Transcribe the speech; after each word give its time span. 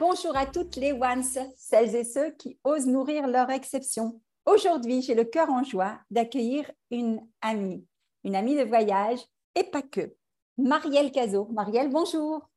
Bonjour 0.00 0.34
à 0.34 0.46
toutes 0.46 0.76
les 0.76 0.92
ones, 0.92 1.22
celles 1.58 1.94
et 1.94 2.04
ceux 2.04 2.30
qui 2.30 2.58
osent 2.64 2.86
nourrir 2.86 3.26
leur 3.26 3.50
exception. 3.50 4.18
Aujourd'hui, 4.46 5.02
j'ai 5.02 5.14
le 5.14 5.24
cœur 5.24 5.50
en 5.50 5.62
joie 5.62 6.00
d'accueillir 6.10 6.70
une 6.90 7.20
amie, 7.42 7.86
une 8.24 8.34
amie 8.34 8.56
de 8.56 8.62
voyage 8.62 9.18
et 9.54 9.64
pas 9.64 9.82
que. 9.82 10.16
Marielle 10.56 11.12
Cazot. 11.12 11.48
Marielle, 11.52 11.90
bonjour. 11.90 12.48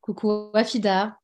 Coucou 0.00 0.48
Afida. 0.54 1.18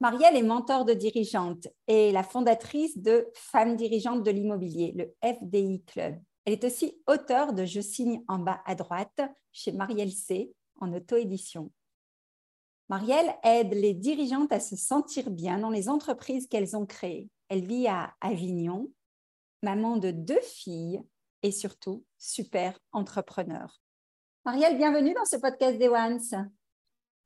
Marielle 0.00 0.36
est 0.36 0.42
mentor 0.42 0.84
de 0.84 0.94
dirigeante 0.94 1.68
et 1.86 2.10
la 2.10 2.24
fondatrice 2.24 2.98
de 2.98 3.28
Femmes 3.34 3.76
dirigeantes 3.76 4.24
de 4.24 4.32
l'immobilier, 4.32 4.94
le 4.96 5.14
FDI 5.22 5.84
Club. 5.84 6.16
Elle 6.44 6.54
est 6.54 6.64
aussi 6.64 7.00
auteure 7.06 7.52
de 7.52 7.64
Je 7.64 7.80
signe 7.80 8.24
en 8.26 8.40
bas 8.40 8.60
à 8.66 8.74
droite 8.74 9.20
chez 9.52 9.70
Marielle 9.70 10.10
C 10.10 10.52
en 10.80 10.92
auto-édition. 10.92 11.70
Marielle 12.88 13.34
aide 13.42 13.72
les 13.74 13.94
dirigeantes 13.94 14.52
à 14.52 14.60
se 14.60 14.76
sentir 14.76 15.30
bien 15.30 15.58
dans 15.58 15.70
les 15.70 15.88
entreprises 15.88 16.46
qu'elles 16.46 16.76
ont 16.76 16.86
créées. 16.86 17.30
Elle 17.48 17.66
vit 17.66 17.86
à 17.86 18.14
Avignon, 18.20 18.90
maman 19.62 19.96
de 19.96 20.10
deux 20.10 20.40
filles 20.40 21.00
et 21.42 21.52
surtout 21.52 22.04
super 22.18 22.78
entrepreneur. 22.92 23.80
Marielle, 24.44 24.76
bienvenue 24.76 25.14
dans 25.14 25.24
ce 25.24 25.36
podcast 25.36 25.78
des 25.78 25.88
Ones. 25.88 26.50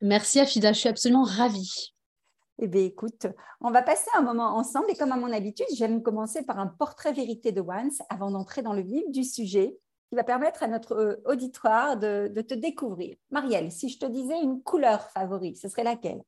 Merci 0.03 0.41
Afida, 0.41 0.73
je 0.73 0.81
suis 0.81 0.89
absolument 0.89 1.25
ravie. 1.25 1.95
Eh 2.59 2.69
bien, 2.69 2.83
écoute, 2.83 3.27
on 3.61 3.71
va 3.71 3.83
passer 3.83 4.09
un 4.17 4.23
moment 4.23 4.57
ensemble 4.57 4.91
et 4.91 4.97
comme 4.97 5.13
à 5.13 5.17
mon 5.17 5.33
habitude, 5.33 5.67
j'aime 5.75 6.03
commencer 6.03 6.43
par 6.43 6.59
un 6.59 6.67
portrait 6.67 7.13
vérité 7.13 7.53
de 7.53 7.61
Once 7.61 8.01
avant 8.09 8.31
d'entrer 8.31 8.63
dans 8.63 8.73
le 8.73 8.83
vif 8.83 9.05
du 9.11 9.25
sujet 9.25 9.77
qui 10.09 10.15
va 10.15 10.25
permettre 10.25 10.63
à 10.63 10.69
notre 10.69 10.93
euh, 10.93 11.23
auditoire 11.25 11.97
de, 11.97 12.29
te 12.41 12.55
découvrir. 12.55 13.17
Marielle, 13.31 13.73
si 13.73 13.89
je 13.89 13.99
te 13.99 14.07
disais 14.07 14.41
une 14.41 14.63
couleur 14.63 15.11
favorite, 15.11 15.57
ce 15.57 15.69
serait 15.69 15.85
laquelle? 15.85 16.23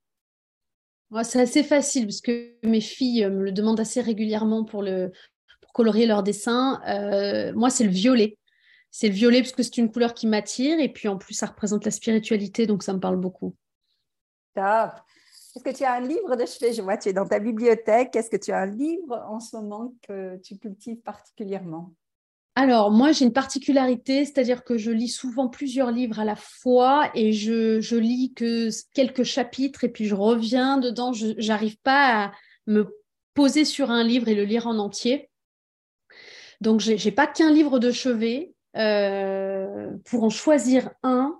C'est 1.23 1.41
assez 1.41 1.63
facile 1.63 2.05
parce 2.05 2.21
que 2.21 2.53
mes 2.63 2.81
filles 2.81 3.25
me 3.25 3.43
le 3.43 3.51
demandent 3.51 3.79
assez 3.79 3.99
régulièrement 3.99 4.63
pour, 4.63 4.83
le, 4.83 5.11
pour 5.61 5.73
colorier 5.73 6.05
leurs 6.05 6.21
dessins. 6.21 6.81
Euh, 6.87 7.51
moi, 7.55 7.71
c'est 7.71 7.83
le 7.83 7.89
violet. 7.89 8.37
C'est 8.91 9.07
le 9.07 9.13
violet 9.13 9.41
parce 9.41 9.53
que 9.53 9.63
c'est 9.63 9.77
une 9.77 9.91
couleur 9.91 10.13
qui 10.13 10.27
m'attire 10.27 10.79
et 10.79 10.89
puis 10.89 11.07
en 11.07 11.17
plus, 11.17 11.33
ça 11.33 11.47
représente 11.47 11.85
la 11.85 11.91
spiritualité, 11.91 12.67
donc 12.67 12.83
ça 12.83 12.93
me 12.93 12.99
parle 12.99 13.17
beaucoup. 13.17 13.55
Top. 14.53 14.91
Est-ce 15.55 15.63
que 15.63 15.75
tu 15.75 15.83
as 15.83 15.93
un 15.93 16.01
livre 16.01 16.35
de 16.35 16.45
chevet? 16.45 16.73
Je 16.73 16.81
vois, 16.81 16.97
tu 16.97 17.09
es 17.09 17.13
dans 17.13 17.27
ta 17.27 17.39
bibliothèque. 17.39 18.15
Est-ce 18.15 18.29
que 18.29 18.37
tu 18.37 18.51
as 18.51 18.59
un 18.59 18.65
livre 18.67 19.25
en 19.27 19.39
ce 19.39 19.55
moment 19.55 19.93
que 20.03 20.37
tu 20.37 20.57
cultives 20.57 21.01
particulièrement? 21.01 21.91
Alors, 22.59 22.91
moi, 22.91 23.13
j'ai 23.13 23.23
une 23.23 23.31
particularité, 23.31 24.25
c'est-à-dire 24.25 24.65
que 24.65 24.77
je 24.77 24.91
lis 24.91 25.07
souvent 25.07 25.47
plusieurs 25.47 25.91
livres 25.91 26.19
à 26.19 26.25
la 26.25 26.35
fois 26.35 27.09
et 27.15 27.31
je, 27.31 27.95
lis 27.95 28.33
que 28.33 28.67
quelques 28.93 29.23
chapitres 29.23 29.85
et 29.85 29.89
puis 29.89 30.03
je 30.03 30.13
reviens 30.13 30.77
dedans. 30.77 31.13
Je 31.13 31.47
n'arrive 31.47 31.77
pas 31.77 32.25
à 32.25 32.31
me 32.67 32.99
poser 33.33 33.63
sur 33.63 33.91
un 33.91 34.03
livre 34.03 34.27
et 34.27 34.35
le 34.35 34.43
lire 34.43 34.67
en 34.67 34.77
entier. 34.77 35.29
Donc, 36.59 36.81
je 36.81 36.91
n'ai 36.91 37.11
pas 37.13 37.27
qu'un 37.27 37.49
livre 37.49 37.79
de 37.79 37.91
chevet. 37.91 38.53
Euh, 38.75 39.91
pour 40.03 40.25
en 40.25 40.29
choisir 40.29 40.91
un, 41.01 41.39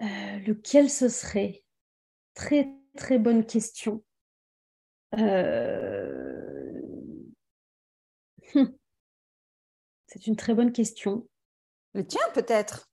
euh, 0.00 0.38
lequel 0.46 0.88
ce 0.88 1.10
serait? 1.10 1.64
Très, 2.32 2.70
très 2.96 3.18
bonne 3.18 3.44
question. 3.44 4.02
Euh... 5.18 6.80
C'est 10.12 10.26
une 10.26 10.36
très 10.36 10.52
bonne 10.52 10.72
question. 10.72 11.26
Le 11.94 12.06
tien, 12.06 12.20
peut-être 12.34 12.90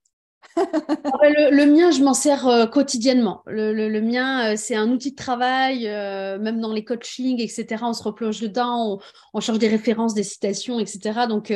ah 0.56 1.30
le, 1.52 1.66
mien, 1.66 1.92
je 1.92 2.02
m'en 2.02 2.14
sers 2.14 2.48
euh, 2.48 2.66
quotidiennement. 2.66 3.44
Le, 3.46 4.00
mien, 4.00 4.54
euh, 4.54 4.56
c'est 4.56 4.76
un 4.76 4.90
outil 4.90 5.12
de 5.12 5.16
travail, 5.16 5.86
euh, 5.88 6.40
même 6.40 6.62
dans 6.62 6.72
les 6.72 6.86
coachings, 6.86 7.42
etc. 7.42 7.84
On 7.84 7.94
se 7.94 8.04
replonge 8.04 8.40
dedans, 8.40 8.94
on, 8.94 9.00
on 9.34 9.40
cherche 9.42 9.60
des 9.60 9.68
références, 9.68 10.14
des 10.14 10.24
citations, 10.24 10.80
etc. 10.80 11.28
Donc, 11.28 11.54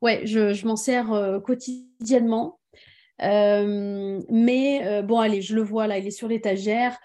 ouais, 0.00 0.22
je, 0.24 0.66
m'en 0.66 0.76
sers 0.76 1.40
quotidiennement. 1.44 2.58
mais 3.20 5.02
bon, 5.02 5.18
allez, 5.20 5.42
je 5.42 5.54
le 5.54 5.62
vois 5.62 5.86
là, 5.86 5.98
il 5.98 6.06
est 6.06 6.10
sur 6.10 6.28
l'étagère. 6.28 6.98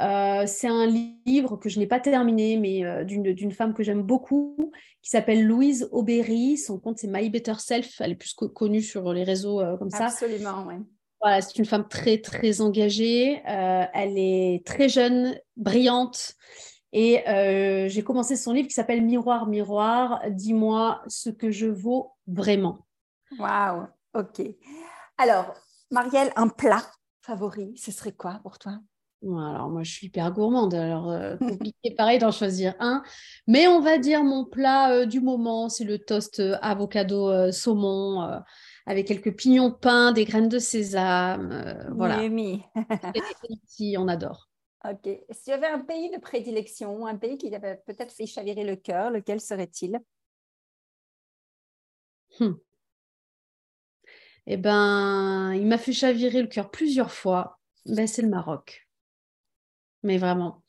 Euh, 0.00 0.44
c'est 0.46 0.68
un 0.68 0.86
livre 0.86 1.56
que 1.56 1.68
je 1.68 1.78
n'ai 1.78 1.86
pas 1.86 2.00
terminé, 2.00 2.56
mais 2.56 2.84
euh, 2.84 3.04
d'une 3.04 3.52
femme 3.52 3.74
que 3.74 3.82
j'aime 3.82 4.02
beaucoup, 4.02 4.72
qui 5.02 5.10
s'appelle 5.10 5.46
Louise 5.46 5.88
Aubéry. 5.92 6.56
Son 6.58 6.78
compte, 6.78 6.98
c'est 6.98 7.06
My 7.06 7.30
Better 7.30 7.54
Self. 7.58 8.00
Elle 8.00 8.12
est 8.12 8.16
plus 8.16 8.34
connue 8.34 8.82
sur 8.82 9.12
les 9.12 9.24
réseaux 9.24 9.60
euh, 9.60 9.76
comme 9.76 9.90
ça. 9.90 10.06
Absolument, 10.06 10.64
oui. 10.66 10.74
Voilà, 11.20 11.40
c'est 11.40 11.58
une 11.58 11.64
femme 11.64 11.88
très, 11.88 12.18
très 12.18 12.60
engagée. 12.60 13.40
elle 13.46 14.18
est 14.18 14.66
très 14.66 14.90
jeune, 14.90 15.38
brillante. 15.56 16.34
Et 16.92 17.22
j'ai 17.88 18.04
commencé 18.04 18.36
son 18.36 18.52
livre 18.52 18.68
qui 18.68 18.74
s'appelle 18.74 19.02
Miroir, 19.02 19.46
Miroir, 19.46 20.20
dis-moi 20.28 21.00
ce 21.06 21.30
que 21.30 21.50
je 21.50 21.66
vaux 21.66 22.12
vraiment. 22.26 22.86
Waouh, 23.38 23.86
ok. 24.12 24.42
Alors, 25.16 25.54
Marielle, 25.90 26.30
un 26.36 26.48
plat 26.48 26.82
favori, 27.22 27.72
ce 27.78 27.90
serait 27.90 28.12
quoi 28.12 28.40
pour 28.42 28.58
toi? 28.58 28.78
Alors 29.32 29.70
moi 29.70 29.82
je 29.82 29.90
suis 29.90 30.06
hyper 30.08 30.30
gourmande, 30.32 30.74
alors 30.74 31.10
euh, 31.10 31.36
compliqué 31.36 31.94
pareil 31.96 32.18
d'en 32.18 32.30
choisir 32.30 32.74
un. 32.78 33.02
Mais 33.46 33.66
on 33.66 33.80
va 33.80 33.98
dire 33.98 34.22
mon 34.22 34.44
plat 34.44 34.92
euh, 34.92 35.06
du 35.06 35.20
moment, 35.20 35.68
c'est 35.68 35.84
le 35.84 35.98
toast 35.98 36.40
euh, 36.40 36.56
avocado 36.60 37.50
saumon 37.52 38.42
avec 38.86 39.06
quelques 39.06 39.34
pignons 39.34 39.70
de 39.70 39.74
pain, 39.74 40.12
des 40.12 40.24
graines 40.24 40.48
de 40.48 40.58
sésame. 40.58 41.88
voilà. 41.96 42.22
on 43.98 44.08
adore. 44.08 44.50
Ok. 44.84 45.08
Si 45.30 45.44
tu 45.44 45.52
avais 45.52 45.68
un 45.68 45.80
pays 45.80 46.10
de 46.10 46.18
prédilection, 46.18 47.06
un 47.06 47.16
pays 47.16 47.38
qui 47.38 47.50
t'avait 47.50 47.80
peut-être 47.86 48.12
fait 48.12 48.26
chavirer 48.26 48.64
le 48.64 48.76
cœur, 48.76 49.10
lequel 49.10 49.40
serait-il? 49.40 49.98
Hmm. 52.38 52.52
Eh 54.46 54.58
ben, 54.58 55.54
il 55.54 55.66
m'a 55.66 55.78
fait 55.78 55.92
chavirer 55.94 56.42
le 56.42 56.48
cœur 56.48 56.70
plusieurs 56.70 57.12
fois. 57.12 57.58
Ben, 57.86 58.06
c'est 58.06 58.20
le 58.20 58.28
Maroc 58.28 58.83
mais 60.04 60.18
vraiment. 60.18 60.62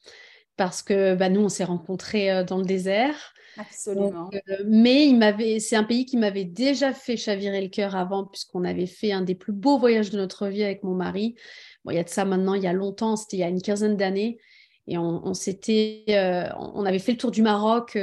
Parce 0.58 0.82
que 0.82 1.16
bah, 1.16 1.30
nous, 1.30 1.42
on 1.42 1.50
s'est 1.50 1.66
rencontrés 1.66 2.32
euh, 2.32 2.44
dans 2.44 2.58
le 2.58 2.66
désert. 2.66 3.34
Absolument. 3.58 4.30
Euh, 4.34 4.64
mais 4.66 5.06
il 5.06 5.18
m'avait, 5.18 5.60
c'est 5.60 5.76
un 5.76 5.84
pays 5.84 6.06
qui 6.06 6.18
m'avait 6.18 6.46
déjà 6.46 6.94
fait 6.94 7.18
chavirer 7.18 7.62
le 7.62 7.70
cœur 7.70 7.96
avant, 7.96 8.26
puisqu'on 8.26 8.64
avait 8.64 8.88
fait 8.88 9.12
un 9.12 9.22
des 9.22 9.36
plus 9.36 9.54
beaux 9.54 9.78
voyages 9.78 10.10
de 10.10 10.18
notre 10.18 10.48
vie 10.48 10.64
avec 10.64 10.84
mon 10.84 10.96
mari. 10.96 11.36
Bon, 11.84 11.92
il 11.92 11.96
y 11.96 12.00
a 12.00 12.04
de 12.04 12.10
ça 12.10 12.26
maintenant, 12.26 12.54
il 12.54 12.64
y 12.64 12.68
a 12.68 12.74
longtemps, 12.74 13.16
c'était 13.16 13.38
il 13.38 13.42
y 13.42 13.44
a 13.44 13.50
une 13.50 13.62
quinzaine 13.62 13.98
d'années. 13.98 14.40
Et 14.88 15.00
on, 15.00 15.34
s'était, 15.34 16.04
euh, 16.10 16.48
on 16.60 16.86
avait 16.86 17.00
fait 17.00 17.14
le 17.14 17.18
tour 17.18 17.32
du 17.32 17.42
Maroc 17.42 17.98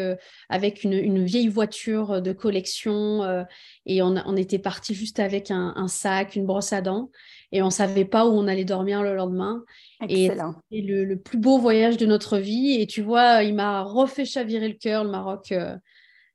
avec 0.49 0.83
une, 0.83 1.25
vieille 1.25 1.47
voiture 1.47 2.21
de 2.21 2.33
collection 2.33 3.45
et 3.87 4.03
on, 4.03 4.37
était 4.37 4.59
parti 4.59 4.93
juste 4.93 5.21
avec 5.21 5.53
un, 5.53 5.75
un, 5.77 5.87
sac, 5.87 6.35
une 6.35 6.45
brosse 6.45 6.73
à 6.73 6.81
dents 6.81 7.13
et 7.53 7.63
on 7.63 7.71
savait 7.71 8.07
pas 8.07 8.27
où 8.27 8.31
on 8.31 8.49
allait 8.49 8.65
dormir 8.65 9.03
le 9.03 9.15
lendemain. 9.15 9.63
Excellent. 10.01 10.55
Et 10.71 10.81
le, 10.81 11.05
le, 11.05 11.19
plus 11.19 11.39
beau 11.39 11.59
voyage 11.59 11.99
de 11.99 12.07
notre 12.07 12.39
vie. 12.39 12.81
Et 12.81 12.87
tu 12.87 13.03
vois, 13.03 13.43
il 13.43 13.55
m'a 13.55 13.83
refait 13.83 14.25
chavirer 14.25 14.69
le 14.69 14.75
cœur, 14.75 15.05
le 15.05 15.11
Maroc, 15.11 15.53
euh, 15.53 15.77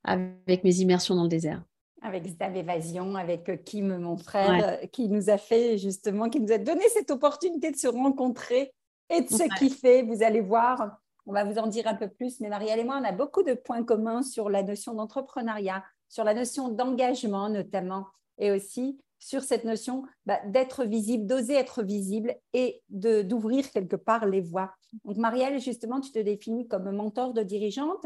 avec 0.03 0.63
mes 0.63 0.75
immersions 0.75 1.15
dans 1.15 1.23
le 1.23 1.29
désert. 1.29 1.63
Avec 2.03 2.23
cette 2.27 2.55
évasion, 2.55 3.15
avec 3.15 3.49
euh, 3.49 3.57
Kim, 3.57 3.97
mon 3.97 4.15
frère, 4.15 4.79
euh, 4.83 4.87
qui 4.87 5.09
nous 5.09 5.31
a 5.31 5.39
fait 5.39 5.79
justement, 5.79 6.29
qui 6.29 6.39
nous 6.39 6.51
a 6.51 6.59
donné 6.59 6.87
cette 6.89 7.09
opportunité 7.09 7.71
de 7.71 7.77
se 7.77 7.87
rencontrer 7.87 8.71
et 9.09 9.21
de 9.21 9.27
se 9.27 9.43
kiffer. 9.57 10.03
Vous 10.03 10.21
allez 10.21 10.41
voir, 10.41 10.99
on 11.25 11.33
va 11.33 11.43
vous 11.43 11.57
en 11.57 11.65
dire 11.65 11.87
un 11.87 11.95
peu 11.95 12.07
plus. 12.07 12.39
Mais 12.41 12.49
Marielle 12.49 12.79
et 12.79 12.83
moi, 12.83 12.99
on 13.01 13.03
a 13.03 13.11
beaucoup 13.11 13.41
de 13.41 13.55
points 13.55 13.83
communs 13.83 14.21
sur 14.21 14.51
la 14.51 14.61
notion 14.61 14.93
d'entrepreneuriat, 14.93 15.83
sur 16.09 16.23
la 16.23 16.35
notion 16.35 16.69
d'engagement 16.69 17.49
notamment, 17.49 18.05
et 18.37 18.51
aussi 18.51 18.99
sur 19.19 19.43
cette 19.43 19.63
notion 19.63 20.03
bah, 20.25 20.39
d'être 20.45 20.83
visible, 20.83 21.25
d'oser 21.25 21.53
être 21.53 21.83
visible 21.83 22.35
et 22.53 22.83
d'ouvrir 22.89 23.69
quelque 23.71 23.95
part 23.95 24.25
les 24.25 24.41
voies. 24.41 24.71
Donc 25.05 25.17
Marielle, 25.17 25.59
justement, 25.59 26.01
tu 26.01 26.11
te 26.11 26.19
définis 26.19 26.67
comme 26.67 26.91
mentor 26.91 27.33
de 27.33 27.43
dirigeante. 27.43 28.05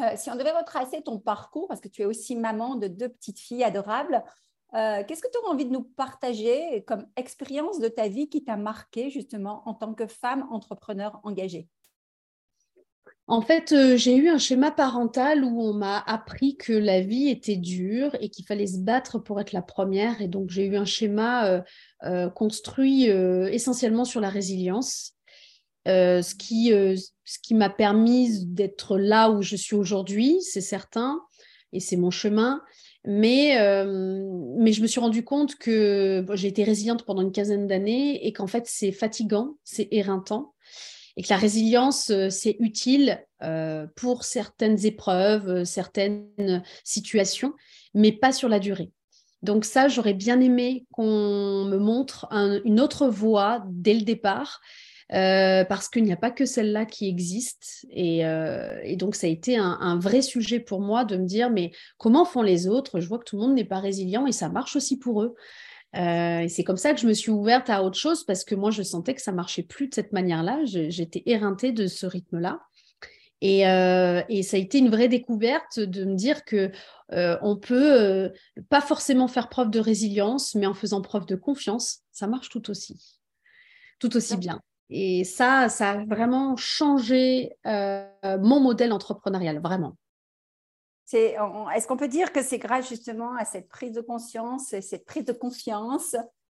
Euh, 0.00 0.10
si 0.16 0.30
on 0.30 0.36
devait 0.36 0.52
retracer 0.52 1.02
ton 1.02 1.18
parcours, 1.18 1.68
parce 1.68 1.80
que 1.80 1.88
tu 1.88 2.02
es 2.02 2.04
aussi 2.04 2.36
maman 2.36 2.74
de 2.74 2.88
deux 2.88 3.08
petites 3.08 3.38
filles 3.38 3.64
adorables, 3.64 4.24
euh, 4.74 5.04
qu'est-ce 5.06 5.22
que 5.22 5.30
tu 5.30 5.38
aurais 5.38 5.52
envie 5.52 5.66
de 5.66 5.72
nous 5.72 5.84
partager 5.84 6.82
comme 6.84 7.06
expérience 7.16 7.78
de 7.78 7.86
ta 7.86 8.08
vie 8.08 8.28
qui 8.28 8.42
t'a 8.42 8.56
marqué 8.56 9.08
justement 9.08 9.62
en 9.66 9.74
tant 9.74 9.94
que 9.94 10.06
femme 10.06 10.48
entrepreneur 10.50 11.20
engagée? 11.22 11.68
En 13.26 13.40
fait, 13.40 13.72
euh, 13.72 13.96
j'ai 13.96 14.16
eu 14.16 14.28
un 14.28 14.38
schéma 14.38 14.70
parental 14.70 15.44
où 15.44 15.62
on 15.62 15.72
m'a 15.72 15.98
appris 15.98 16.56
que 16.56 16.72
la 16.72 17.00
vie 17.00 17.28
était 17.28 17.56
dure 17.56 18.14
et 18.20 18.28
qu'il 18.28 18.44
fallait 18.46 18.66
se 18.66 18.78
battre 18.78 19.18
pour 19.18 19.40
être 19.40 19.52
la 19.52 19.62
première. 19.62 20.20
Et 20.20 20.28
donc, 20.28 20.50
j'ai 20.50 20.66
eu 20.66 20.76
un 20.76 20.84
schéma 20.84 21.64
euh, 22.04 22.30
construit 22.30 23.04
essentiellement 23.04 24.04
sur 24.04 24.20
la 24.20 24.28
résilience, 24.28 25.14
ce 25.86 26.34
qui, 26.34 26.72
qui 27.42 27.54
m'a 27.54 27.70
permis 27.70 28.44
d'être 28.46 28.98
là 28.98 29.30
où 29.30 29.42
je 29.42 29.56
suis 29.56 29.76
aujourd'hui, 29.76 30.40
c'est 30.40 30.60
certain, 30.60 31.20
et 31.72 31.80
c'est 31.80 31.96
mon 31.96 32.10
chemin. 32.10 32.62
Mais, 33.06 33.60
euh, 33.60 34.26
mais 34.56 34.72
je 34.72 34.80
me 34.80 34.86
suis 34.86 35.00
rendu 35.00 35.24
compte 35.24 35.56
que 35.56 36.24
j'ai 36.34 36.48
été 36.48 36.64
résiliente 36.64 37.04
pendant 37.04 37.20
une 37.20 37.32
quinzaine 37.32 37.66
d'années 37.66 38.26
et 38.26 38.32
qu'en 38.32 38.46
fait, 38.46 38.64
c'est 38.66 38.92
fatigant, 38.92 39.56
c'est 39.62 39.88
éreintant. 39.90 40.53
Et 41.16 41.22
que 41.22 41.28
la 41.30 41.36
résilience, 41.36 42.10
euh, 42.10 42.28
c'est 42.28 42.56
utile 42.58 43.24
euh, 43.42 43.86
pour 43.96 44.24
certaines 44.24 44.84
épreuves, 44.84 45.64
certaines 45.64 46.62
situations, 46.82 47.52
mais 47.94 48.12
pas 48.12 48.32
sur 48.32 48.48
la 48.48 48.58
durée. 48.58 48.90
Donc 49.42 49.64
ça, 49.64 49.88
j'aurais 49.88 50.14
bien 50.14 50.40
aimé 50.40 50.86
qu'on 50.90 51.66
me 51.66 51.76
montre 51.76 52.26
une 52.64 52.80
autre 52.80 53.08
voie 53.08 53.62
dès 53.68 53.94
le 53.94 54.00
départ 54.00 54.60
euh, 55.12 55.64
parce 55.64 55.88
qu'il 55.88 56.02
n'y 56.04 56.12
a 56.12 56.16
pas 56.16 56.30
que 56.30 56.46
celle-là 56.46 56.86
qui 56.86 57.08
existe. 57.08 57.86
Et, 57.90 58.24
euh, 58.24 58.96
donc, 58.96 59.14
ça 59.14 59.26
a 59.26 59.30
été 59.30 59.56
un, 59.56 59.98
vrai 59.98 60.22
sujet 60.22 60.60
pour 60.60 60.80
moi 60.80 61.04
de 61.04 61.16
me 61.16 61.26
dire, 61.26 61.50
mais 61.50 61.72
comment 61.98 62.24
font 62.24 62.42
les 62.42 62.66
autres? 62.68 63.00
Je 63.00 63.08
vois 63.08 63.18
que 63.18 63.24
tout 63.24 63.36
le 63.36 63.42
monde 63.42 63.54
n'est 63.54 63.64
pas 63.64 63.80
résilient 63.80 64.26
et 64.26 64.32
ça 64.32 64.48
marche 64.48 64.76
aussi 64.76 64.98
pour 64.98 65.22
eux. 65.22 65.34
Euh, 65.96 66.40
et 66.40 66.48
c'est 66.48 66.64
comme 66.64 66.76
ça 66.76 66.92
que 66.92 67.00
je 67.00 67.06
me 67.06 67.12
suis 67.12 67.30
ouverte 67.30 67.70
à 67.70 67.82
autre 67.82 67.98
chose 67.98 68.24
parce 68.24 68.44
que 68.44 68.54
moi, 68.54 68.70
je 68.70 68.82
sentais 68.82 69.14
que 69.14 69.22
ça 69.22 69.32
marchait 69.32 69.62
plus 69.62 69.88
de 69.88 69.94
cette 69.94 70.12
manière-là. 70.12 70.60
J'étais 70.64 71.22
éreintée 71.26 71.72
de 71.72 71.86
ce 71.86 72.06
rythme-là. 72.06 72.60
Et, 73.40 73.60
et, 73.60 74.42
ça 74.42 74.56
a 74.56 74.60
été 74.60 74.78
une 74.78 74.88
vraie 74.88 75.08
découverte 75.08 75.78
de 75.78 76.04
me 76.06 76.14
dire 76.14 76.46
que 76.46 76.72
on 77.10 77.56
peut 77.56 78.32
pas 78.70 78.80
forcément 78.80 79.28
faire 79.28 79.50
preuve 79.50 79.70
de 79.70 79.80
résilience, 79.80 80.54
mais 80.54 80.66
en 80.66 80.72
faisant 80.72 81.02
preuve 81.02 81.26
de 81.26 81.36
confiance, 81.36 82.00
ça 82.10 82.26
marche 82.26 82.48
tout 82.48 82.70
aussi, 82.70 83.20
tout 83.98 84.16
aussi 84.16 84.38
bien. 84.38 84.60
Et 84.90 85.24
ça, 85.24 85.68
ça 85.68 85.92
a 85.92 86.04
vraiment 86.04 86.56
changé 86.56 87.52
euh, 87.66 88.06
mon 88.40 88.60
modèle 88.60 88.92
entrepreneurial, 88.92 89.60
vraiment. 89.60 89.96
Est-ce 91.12 91.86
qu'on 91.86 91.96
peut 91.96 92.08
dire 92.08 92.32
que 92.32 92.42
c'est 92.42 92.58
grâce 92.58 92.88
justement 92.88 93.34
à 93.36 93.44
cette 93.44 93.68
prise 93.68 93.92
de 93.92 94.00
conscience 94.00 94.72
et 94.72 94.80
cette 94.80 95.04
prise 95.04 95.24
de 95.24 95.32
confiance 95.32 96.16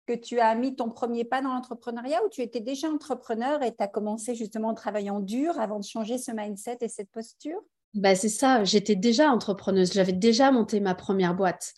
que 0.07 0.13
tu 0.13 0.39
as 0.39 0.55
mis 0.55 0.77
ton 0.77 0.91
premier 0.91 1.25
pas 1.25 1.41
dans 1.41 1.55
l'entrepreneuriat 1.55 2.23
ou 2.25 2.29
tu 2.29 2.43
étais 2.43 2.61
déjà 2.61 2.89
entrepreneur 2.89 3.63
et 3.63 3.75
tu 3.75 3.83
as 3.83 3.89
commencé 3.89 4.35
justement 4.35 4.69
en 4.69 4.75
travaillant 4.75 5.21
dur 5.21 5.59
avant 5.59 5.79
de 5.79 5.85
changer 5.85 6.19
ce 6.19 6.31
mindset 6.33 6.79
et 6.83 6.89
cette 6.89 7.11
posture? 7.11 7.61
Bah, 7.95 8.17
c'est 8.17 8.29
ça, 8.29 8.65
j'étais 8.65 8.97
déjà 8.97 9.31
entrepreneuse, 9.31 9.93
j'avais 9.93 10.13
déjà 10.13 10.51
monté 10.51 10.81
ma 10.81 10.97
première 10.97 11.35
boîte, 11.35 11.75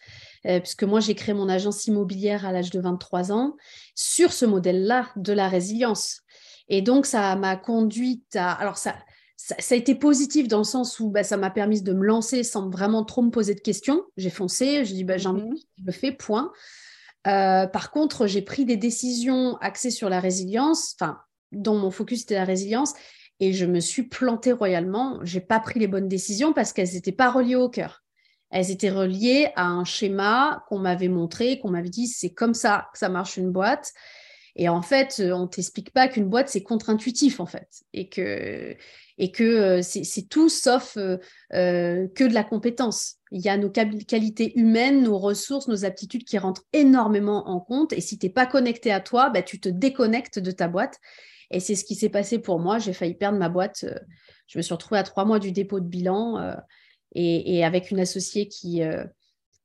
euh, 0.47 0.61
puisque 0.61 0.85
moi 0.85 0.99
j'ai 0.99 1.15
créé 1.15 1.35
mon 1.35 1.49
agence 1.49 1.87
immobilière 1.87 2.47
à 2.47 2.53
l'âge 2.53 2.71
de 2.71 2.81
23 2.81 3.33
ans 3.33 3.55
sur 3.95 4.33
ce 4.33 4.47
modèle-là 4.47 5.11
de 5.17 5.33
la 5.35 5.49
résilience. 5.49 6.23
Et 6.69 6.83
donc, 6.83 7.07
ça 7.07 7.37
m'a 7.37 7.57
conduite 7.57 8.35
à... 8.35 8.53
Alors, 8.53 8.79
ça, 8.79 8.97
ça, 9.37 9.55
a 9.71 9.75
été 9.75 9.95
positif 9.95 10.49
dans 10.49 10.59
le 10.59 10.65
sens 10.65 10.99
où 10.99 11.11
bah, 11.11 11.23
ça 11.23 11.37
m'a 11.37 11.51
permis 11.51 11.83
de 11.83 11.93
me 11.93 12.05
lancer 12.05 12.43
sans 12.43 12.71
vraiment 12.71 13.05
trop 13.05 13.23
me 13.23 13.31
poser 13.31 13.55
de 13.55 13.61
questions. 13.61 14.03
J'ai 14.17 14.31
foncé, 14.31 14.85
j'ai 14.85 14.95
dit, 14.95 15.05
bah, 15.05 15.19
j'ai 15.19 15.29
envie, 15.29 15.43
mhm. 15.43 15.57
je 15.79 15.85
le 15.85 15.93
fais, 15.93 16.13
point. 16.13 16.53
Euh, 17.27 17.67
par 17.67 17.91
contre, 17.91 18.27
j'ai 18.27 18.43
pris 18.43 18.65
des 18.65 18.77
décisions 18.77 19.57
axées 19.59 19.91
sur 19.91 20.09
la 20.09 20.21
résilience, 20.21 20.97
enfin, 20.99 21.19
dont 21.53 21.77
mon 21.77 21.91
focus 21.91 22.23
était 22.23 22.35
la 22.35 22.45
résilience, 22.45 22.95
et 23.41 23.53
je 23.53 23.67
me 23.67 23.81
suis 23.81 24.05
plantée 24.05 24.53
royalement. 24.53 25.19
J'ai 25.23 25.41
pas 25.41 25.61
pris 25.61 25.81
les 25.81 25.89
bonnes 25.89 26.09
décisions 26.09 26.53
parce 26.53 26.73
qu'elles 26.73 26.93
n'étaient 26.95 27.13
pas 27.13 27.31
reliées 27.31 27.57
au 27.57 27.69
cœur. 27.69 28.03
Elles 28.51 28.71
étaient 28.71 28.91
reliées 28.91 29.51
à 29.57 29.67
un 29.67 29.85
schéma 29.85 30.65
qu'on 30.69 30.79
m'avait 30.79 31.09
montré, 31.09 31.59
qu'on 31.59 31.71
m'avait 31.71 31.91
dit 31.91 32.07
c'est 32.07 32.33
comme 32.33 32.55
ça 32.55 32.89
que 32.93 32.99
ça 32.99 33.09
marche 33.09 33.37
une 33.37 33.51
boîte. 33.51 33.93
Et 34.57 34.71
en 34.71 34.81
fait, 34.81 35.21
euh, 35.21 35.33
on 35.33 35.47
t'explique 35.47 35.93
pas 35.93 36.09
qu'une 36.09 36.29
boîte, 36.29 36.49
c'est 36.49 36.63
contre-intuitif, 36.63 37.41
en 37.41 37.47
fait. 37.47 37.69
Et 37.93 38.09
que, 38.09 38.75
et 39.19 39.31
que 39.31 39.45
euh, 39.45 39.83
c'est 39.83 40.29
tout 40.29 40.49
sauf 40.49 40.97
euh, 40.97 42.09
que 42.15 42.25
de 42.25 42.33
la 42.33 42.43
compétence. 42.43 43.17
Il 43.31 43.43
y 43.43 43.51
a 43.51 43.59
nos 43.59 43.71
qualités 43.71 44.59
humaines, 44.59 45.03
nos 45.03 45.19
ressources, 45.19 45.69
nos 45.69 45.85
aptitudes 45.85 46.25
qui 46.25 46.39
rentrent 46.39 46.65
énormément 46.73 47.49
en 47.49 47.61
compte. 47.61 47.93
Et 47.93 48.01
si 48.01 48.19
tu 48.19 48.27
n'es 48.27 48.33
pas 48.33 48.47
connecté 48.47 48.91
à 48.91 49.01
toi, 49.01 49.29
bah, 49.29 49.43
tu 49.43 49.61
te 49.61 49.69
déconnectes 49.69 50.39
de 50.39 50.51
ta 50.51 50.69
boîte. 50.69 50.99
Et 51.51 51.61
c'est 51.61 51.75
ce 51.75 51.85
qui 51.85 51.95
s'est 51.95 52.09
passé 52.09 52.39
pour 52.39 52.59
moi. 52.59 52.79
J'ai 52.79 52.95
failli 52.95 53.15
perdre 53.15 53.39
ma 53.39 53.51
boîte. 53.51 53.85
Je 54.47 54.59
me 54.59 54.63
suis 54.63 54.73
retrouvée 54.73 54.99
à 54.99 55.03
trois 55.03 55.27
mois 55.27 55.39
du 55.39 55.53
dépôt 55.53 55.81
de 55.81 55.87
bilan 55.87 56.57
et, 57.15 57.57
et, 57.57 57.65
avec 57.65 57.91
une 57.91 58.01
associée 58.01 58.49
qui, 58.49 58.83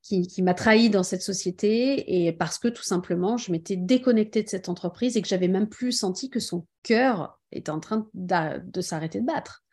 qui, 0.02 0.42
m'a 0.42 0.54
trahi 0.54 0.90
dans 0.90 1.04
cette 1.04 1.22
société 1.22 2.26
et 2.26 2.32
parce 2.32 2.58
que 2.58 2.68
tout 2.68 2.84
simplement, 2.84 3.38
je 3.38 3.52
m'étais 3.52 3.76
déconnectée 3.76 4.44
de 4.44 4.50
cette 4.50 4.68
entreprise 4.68 5.16
et 5.16 5.22
que 5.22 5.28
j'avais 5.28 5.48
même 5.48 5.70
plus 5.70 5.92
senti 5.92 6.30
que 6.30 6.40
son 6.40 6.66
cœur 6.84 7.40
était 7.52 7.72
en 7.72 7.80
train 7.80 8.08
de, 8.14 8.82
s'arrêter 8.82 9.22
de 9.22 9.26
battre. 9.26 9.64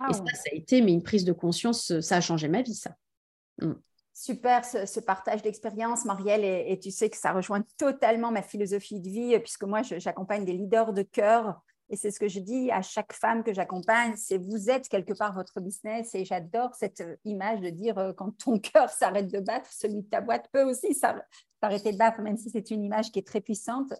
Ah 0.00 0.06
et 0.10 0.12
ça, 0.12 0.24
ça 0.34 0.50
a 0.52 0.56
été 0.56 0.82
mais 0.82 0.92
une 0.92 1.02
prise 1.02 1.24
de 1.24 1.32
conscience, 1.32 1.98
ça 2.00 2.16
a 2.16 2.20
changé 2.20 2.48
ma 2.48 2.62
vie, 2.62 2.74
ça. 2.74 2.94
Mm. 3.60 3.72
Super 4.14 4.64
ce, 4.64 5.00
partage 5.00 5.42
d'expérience, 5.42 6.04
Marielle, 6.04 6.44
et, 6.44 6.72
et, 6.72 6.78
tu 6.78 6.90
sais 6.90 7.08
que 7.08 7.16
ça 7.16 7.32
rejoint 7.32 7.64
totalement 7.78 8.30
ma 8.30 8.42
philosophie 8.42 9.00
de 9.00 9.08
vie, 9.08 9.38
puisque 9.40 9.64
moi, 9.64 9.80
j'accompagne 9.82 10.44
des 10.44 10.52
leaders 10.52 10.92
de 10.92 11.02
cœur 11.02 11.62
et 11.88 11.96
c'est 11.96 12.10
ce 12.10 12.18
que 12.18 12.28
je 12.28 12.40
dis 12.40 12.70
à 12.70 12.80
chaque 12.80 13.12
femme 13.12 13.44
que 13.44 13.52
j'accompagne, 13.52 14.14
c'est 14.16 14.38
vous 14.38 14.70
êtes 14.70 14.88
quelque 14.88 15.12
part 15.12 15.34
votre 15.34 15.60
business. 15.60 16.14
Et 16.14 16.24
j'adore 16.24 16.74
cette 16.74 17.02
euh, 17.02 17.16
image 17.24 17.60
de 17.60 17.68
dire 17.68 17.98
euh, 17.98 18.12
quand 18.12 18.30
ton 18.38 18.58
cœur 18.58 18.88
s'arrête 18.90 19.30
de 19.30 19.40
battre, 19.40 19.70
celui 19.70 20.02
de 20.02 20.08
ta 20.08 20.20
boîte 20.20 20.48
peut 20.52 20.62
aussi 20.62 20.94
s'arrêter 20.94 21.92
de 21.92 21.98
battre, 21.98 22.22
même 22.22 22.36
si 22.36 22.50
c'est 22.50 22.70
une 22.70 22.82
image 22.82 23.10
qui 23.12 23.18
est 23.18 23.26
très 23.26 23.40
puissante. 23.40 23.92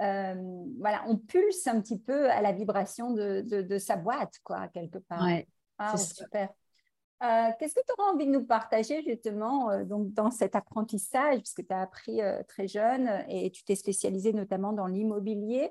Euh, 0.00 0.64
voilà, 0.78 1.04
on 1.08 1.16
pulse 1.16 1.66
un 1.66 1.80
petit 1.80 1.98
peu 1.98 2.30
à 2.30 2.40
la 2.42 2.52
vibration 2.52 3.12
de, 3.12 3.78
sa 3.78 3.96
boîte, 3.96 4.34
quoi, 4.42 4.68
quelque 4.68 4.98
part. 4.98 5.24
Ouais, 5.24 5.46
ah, 5.78 5.96
super. 5.96 6.48
Qu'est-ce 7.20 7.74
que 7.74 7.80
tu 7.86 7.92
auras 7.98 8.12
envie 8.12 8.26
de 8.26 8.32
nous 8.32 8.44
partager 8.44 9.00
justement 9.04 9.84
donc 9.84 10.12
dans 10.12 10.32
cet 10.32 10.56
apprentissage, 10.56 11.38
puisque 11.38 11.64
tu 11.64 11.72
as 11.72 11.82
appris 11.82 12.20
très 12.48 12.66
jeune 12.66 13.24
et 13.28 13.52
tu 13.52 13.62
t'es 13.62 13.76
spécialisé 13.76 14.32
notamment 14.32 14.72
dans 14.72 14.86
l'immobilier? 14.86 15.70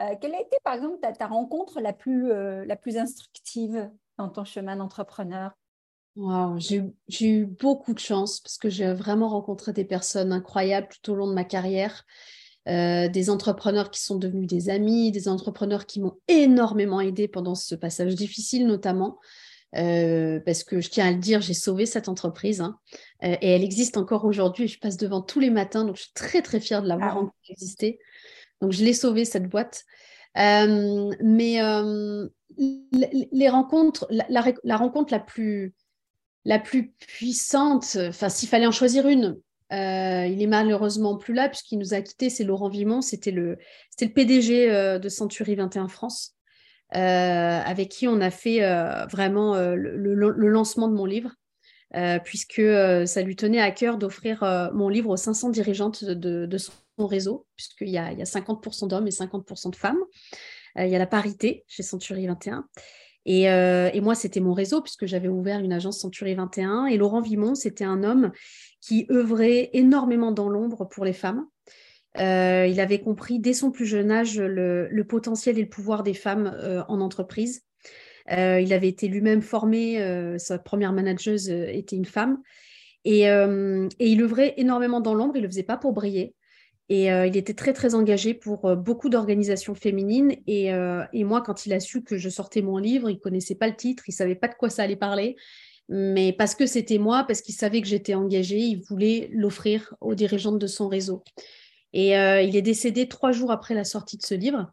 Euh, 0.00 0.14
quelle 0.20 0.34
a 0.34 0.40
été, 0.40 0.56
par 0.64 0.74
exemple, 0.74 0.98
ta, 1.00 1.26
rencontre 1.26 1.80
la 1.80 1.92
plus, 1.92 2.30
euh, 2.30 2.64
la 2.64 2.76
plus 2.76 2.96
instructive 2.96 3.90
dans 4.18 4.28
ton 4.28 4.44
chemin 4.44 4.76
d'entrepreneur? 4.76 5.52
Wow, 6.16 6.58
J'ai 6.58 7.30
eu 7.30 7.46
beaucoup 7.46 7.94
de 7.94 7.98
chance 7.98 8.40
parce 8.40 8.58
que 8.58 8.68
j'ai 8.68 8.92
vraiment 8.92 9.28
rencontré 9.28 9.72
des 9.72 9.84
personnes 9.84 10.32
incroyables 10.32 10.88
tout 10.88 11.12
au 11.12 11.14
long 11.14 11.28
de 11.28 11.34
ma 11.34 11.44
carrière. 11.44 12.04
Euh, 12.68 13.08
des 13.08 13.30
entrepreneurs 13.30 13.90
qui 13.90 14.02
sont 14.02 14.16
devenus 14.16 14.46
des 14.46 14.68
amis, 14.68 15.12
des 15.12 15.28
entrepreneurs 15.28 15.86
qui 15.86 16.00
m'ont 16.00 16.18
énormément 16.28 17.00
aidé 17.00 17.26
pendant 17.26 17.54
ce 17.54 17.74
passage 17.74 18.14
difficile 18.14 18.66
notamment. 18.66 19.18
parce 19.72 20.64
que 20.64 20.80
je 20.80 20.90
tiens 20.90 21.06
à 21.06 21.12
le 21.12 21.18
dire, 21.18 21.40
j'ai 21.40 21.54
sauvé 21.54 21.86
cette 21.86 22.08
entreprise 22.08 22.60
hein. 22.60 22.78
et 23.22 23.52
elle 23.52 23.62
existe 23.62 23.96
encore 23.96 24.24
aujourd'hui. 24.24 24.68
Je 24.68 24.78
passe 24.78 24.96
devant 24.96 25.22
tous 25.22 25.40
les 25.40 25.50
matins, 25.50 25.84
donc 25.84 25.96
je 25.96 26.02
suis 26.02 26.12
très 26.12 26.42
très 26.42 26.60
fière 26.60 26.82
de 26.82 26.88
l'avoir 26.88 27.16
ah. 27.16 27.20
encore 27.20 27.34
existé. 27.48 27.98
Donc, 28.60 28.72
je 28.72 28.84
l'ai 28.84 28.92
sauvé, 28.92 29.24
cette 29.24 29.48
boîte. 29.48 29.84
Euh, 30.38 31.10
mais 31.22 31.62
euh, 31.62 32.28
les 32.56 33.48
rencontres, 33.48 34.06
la, 34.10 34.76
rencontre 34.76 35.12
la 35.12 35.18
plus, 35.18 35.74
la 36.44 36.58
plus 36.58 36.92
puissante, 36.92 37.96
enfin, 38.08 38.28
s'il 38.28 38.48
fallait 38.48 38.66
en 38.66 38.72
choisir 38.72 39.08
une, 39.08 39.38
euh, 39.72 40.26
il 40.26 40.42
est 40.42 40.48
malheureusement 40.48 41.16
plus 41.16 41.34
là 41.34 41.48
puisqu'il 41.48 41.78
nous 41.78 41.94
a 41.94 42.00
quittés, 42.00 42.30
c'est 42.30 42.44
Laurent 42.44 42.68
Vimon, 42.68 43.02
c'était 43.02 43.30
le, 43.30 43.58
le 44.00 44.08
PDG 44.08 44.98
de 44.98 45.08
Century 45.08 45.54
21 45.54 45.88
France, 45.88 46.36
avec 46.90 47.88
qui 47.88 48.06
on 48.06 48.20
a 48.20 48.30
fait 48.30 48.60
vraiment 49.10 49.54
le, 49.56 50.48
lancement 50.48 50.88
de 50.88 50.94
mon 50.94 51.06
livre. 51.06 51.34
puisque 52.24 52.62
ça 53.06 53.22
lui 53.22 53.36
tenait 53.36 53.60
à 53.60 53.70
cœur 53.70 53.96
d'offrir 53.96 54.70
mon 54.74 54.88
livre 54.88 55.10
aux 55.10 55.16
500 55.16 55.50
dirigeantes 55.50 56.04
de, 56.04 56.46
de 56.46 56.58
son 56.58 56.72
réseau, 57.06 57.46
puisqu'il 57.56 57.88
y 57.88 57.92
y 57.92 57.98
a 57.98 58.24
50% 58.24 58.88
d'hommes 58.88 59.06
et 59.06 59.10
50% 59.10 59.70
de 59.70 59.76
femmes. 59.76 60.00
Euh, 60.78 60.84
il 60.84 60.90
y 60.90 60.96
a 60.96 60.98
la 60.98 61.06
parité 61.06 61.64
chez 61.66 61.82
Century 61.82 62.26
21. 62.26 62.66
Et, 63.26 64.00
moi, 64.00 64.14
c'était 64.14 64.40
mon 64.40 64.54
réseau 64.54 64.80
puisque 64.80 65.06
j'avais 65.06 65.28
ouvert 65.28 65.60
une 65.60 65.72
agence 65.72 66.00
Century 66.00 66.34
21. 66.34 66.86
Et 66.86 66.96
Laurent 66.96 67.20
Vimon, 67.20 67.54
c'était 67.54 67.84
un 67.84 68.02
homme 68.02 68.32
qui 68.80 69.06
œuvrait 69.10 69.70
énormément 69.72 70.32
dans 70.32 70.48
l'ombre 70.48 70.86
pour 70.86 71.04
les 71.04 71.12
femmes. 71.12 71.46
il 72.16 72.80
avait 72.80 73.00
compris 73.00 73.38
dès 73.38 73.52
son 73.52 73.70
plus 73.70 73.86
jeune 73.86 74.10
âge 74.10 74.40
le, 74.40 75.04
potentiel 75.08 75.58
et 75.58 75.62
le 75.62 75.68
pouvoir 75.68 76.02
des 76.02 76.14
femmes 76.14 76.56
en 76.88 77.00
entreprise. 77.00 77.62
il 78.28 78.72
avait 78.72 78.88
été 78.88 79.06
lui-même 79.06 79.42
formé, 79.42 80.34
sa 80.38 80.58
première 80.58 80.94
manageuse 80.94 81.50
était 81.50 81.96
une 81.96 82.06
femme. 82.06 82.38
Et, 83.04 83.26
il 83.26 84.22
œuvrait 84.22 84.54
énormément 84.56 85.02
dans 85.02 85.14
l'ombre, 85.14 85.36
il 85.36 85.40
ne 85.40 85.46
le 85.46 85.50
faisait 85.50 85.62
pas 85.62 85.76
pour 85.76 85.92
briller. 85.92 86.34
Et 86.92 87.06
il 87.06 87.36
était 87.36 87.54
très, 87.54 87.72
très 87.72 87.94
engagé 87.94 88.34
pour 88.34 88.76
beaucoup 88.76 89.10
d'organisations 89.10 89.76
féminines. 89.76 90.34
Et, 90.48 90.72
moi, 91.22 91.40
quand 91.40 91.64
il 91.64 91.72
a 91.72 91.78
su 91.78 92.02
que 92.02 92.18
je 92.18 92.28
sortais 92.28 92.62
mon 92.62 92.78
livre, 92.78 93.08
il 93.08 93.14
ne 93.14 93.20
connaissait 93.20 93.54
pas 93.54 93.68
le 93.68 93.76
titre, 93.76 94.02
il 94.08 94.10
ne 94.10 94.16
savait 94.16 94.34
pas 94.34 94.48
de 94.48 94.54
quoi 94.54 94.70
ça 94.70 94.82
allait 94.82 94.96
parler. 94.96 95.36
Mais 95.88 96.32
parce 96.32 96.56
que 96.56 96.66
c'était 96.66 96.98
moi, 96.98 97.22
parce 97.28 97.42
qu'il 97.42 97.54
savait 97.54 97.80
que 97.80 97.86
j'étais 97.86 98.14
engagée, 98.14 98.58
il 98.58 98.82
voulait 98.88 99.30
l'offrir 99.32 99.94
aux 100.00 100.16
dirigeantes 100.16 100.58
de 100.58 100.66
son 100.66 100.88
réseau. 100.88 101.22
Et 101.92 102.08
il 102.08 102.56
est 102.56 102.62
décédé 102.62 103.06
trois 103.06 103.30
jours 103.30 103.52
après 103.52 103.74
la 103.74 103.84
sortie 103.84 104.16
de 104.16 104.26
ce 104.26 104.34
livre. 104.34 104.72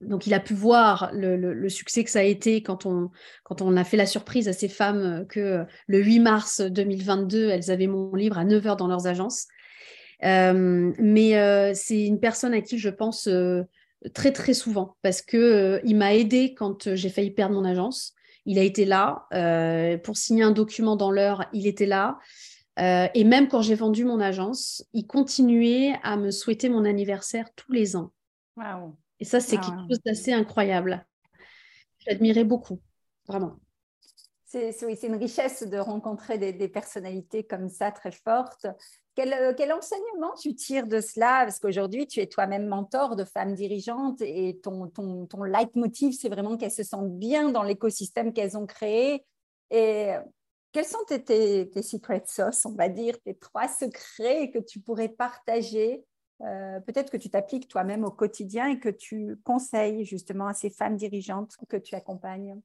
Donc, 0.00 0.28
il 0.28 0.34
a 0.34 0.40
pu 0.40 0.54
voir 0.54 1.10
le, 1.12 1.68
succès 1.68 2.04
que 2.04 2.10
ça 2.10 2.20
a 2.20 2.24
été 2.24 2.62
quand 2.62 2.86
on, 2.86 3.10
quand 3.42 3.62
on 3.62 3.76
a 3.76 3.82
fait 3.82 3.96
la 3.96 4.06
surprise 4.06 4.48
à 4.48 4.52
ces 4.52 4.68
femmes 4.68 5.26
que 5.28 5.64
le 5.88 5.98
8 5.98 6.20
mars 6.20 6.60
2022, 6.60 7.48
elles 7.48 7.70
avaient 7.72 7.88
mon 7.88 8.14
livre 8.14 8.38
à 8.38 8.44
9h 8.44 8.76
dans 8.76 8.88
leurs 8.88 9.08
agences. 9.08 9.48
Euh, 10.24 10.92
mais 10.98 11.38
euh, 11.38 11.72
c'est 11.74 12.04
une 12.04 12.20
personne 12.20 12.54
à 12.54 12.60
qui 12.60 12.78
je 12.78 12.88
pense 12.88 13.26
euh, 13.26 13.62
très, 14.14 14.32
très 14.32 14.54
souvent 14.54 14.96
parce 15.02 15.20
qu'il 15.20 15.80
il 15.84 15.96
m'a 15.96 16.14
aidé 16.14 16.54
quand 16.54 16.94
j'ai 16.94 17.08
failli 17.08 17.30
perdre 17.30 17.54
mon 17.54 17.64
agence. 17.64 18.14
Il 18.44 18.58
a 18.58 18.62
été 18.62 18.84
là. 18.84 19.26
pour 20.02 20.16
signer 20.16 20.42
un 20.42 20.50
document 20.50 20.96
dans 20.96 21.12
l'heure, 21.12 21.44
il 21.52 21.68
était 21.68 21.86
là. 21.86 22.18
et 22.76 23.24
même 23.24 23.46
quand 23.46 23.62
j'ai 23.62 23.76
vendu 23.76 24.04
mon 24.04 24.18
agence, 24.18 24.84
il 24.92 25.06
continuait 25.06 25.94
à 26.02 26.16
me 26.16 26.32
souhaiter 26.32 26.68
mon 26.68 26.84
anniversaire 26.84 27.46
tous 27.54 27.70
les 27.70 27.94
ans. 27.94 28.10
Wow. 28.56 28.96
Et 29.20 29.24
ça, 29.24 29.38
c'est 29.38 29.58
quelque 29.58 29.86
chose 29.88 30.00
d'assez 30.04 30.32
incroyable. 30.32 31.06
J'admirais 32.00 32.42
beaucoup, 32.42 32.80
vraiment. 33.28 33.60
C'est 34.52 35.02
une 35.04 35.14
richesse 35.14 35.62
de 35.62 35.78
rencontrer 35.78 36.36
des, 36.36 36.68
personnalités 36.68 37.42
comme 37.42 37.70
ça, 37.70 37.90
très 37.90 38.10
fortes. 38.10 38.66
Quel, 39.14 39.32
euh, 39.32 39.54
quel, 39.56 39.72
enseignement 39.72 40.34
tu 40.34 40.54
tires 40.54 40.86
de 40.86 41.00
cela? 41.00 41.44
Parce 41.44 41.58
qu'aujourd'hui, 41.58 42.06
tu 42.06 42.20
es 42.20 42.26
toi-même 42.26 42.66
mentor 42.66 43.16
de 43.16 43.24
femmes 43.24 43.54
dirigeantes 43.54 44.20
et 44.20 44.60
ton, 44.62 44.90
leitmotiv, 45.42 46.12
c'est 46.12 46.28
vraiment 46.28 46.58
qu'elles 46.58 46.70
se 46.70 46.82
sentent 46.82 47.16
bien 47.18 47.48
dans 47.48 47.62
l'écosystème 47.62 48.34
qu'elles 48.34 48.58
ont 48.58 48.66
créé. 48.66 49.24
Et 49.70 50.10
quels 50.72 50.84
sont 50.84 51.02
tes, 51.06 51.24
tes, 51.24 51.70
tes 51.70 51.82
secret 51.82 52.22
sauce, 52.26 52.66
on 52.66 52.74
va 52.74 52.90
dire, 52.90 53.18
tes 53.22 53.34
trois 53.34 53.68
secrets 53.68 54.50
que 54.50 54.58
tu 54.58 54.80
pourrais 54.80 55.08
partager? 55.08 56.04
Euh, 56.42 56.78
peut-être 56.80 57.10
que 57.10 57.16
tu 57.16 57.30
t'appliques 57.30 57.68
toi-même 57.68 58.04
au 58.04 58.10
quotidien 58.10 58.66
et 58.66 58.78
que 58.78 58.90
tu 58.90 59.34
conseilles 59.44 60.04
justement 60.04 60.48
à 60.48 60.52
ces 60.52 60.68
femmes 60.68 60.96
dirigeantes 60.96 61.54
que 61.70 61.78
tu 61.78 61.94
accompagnes 61.94 62.60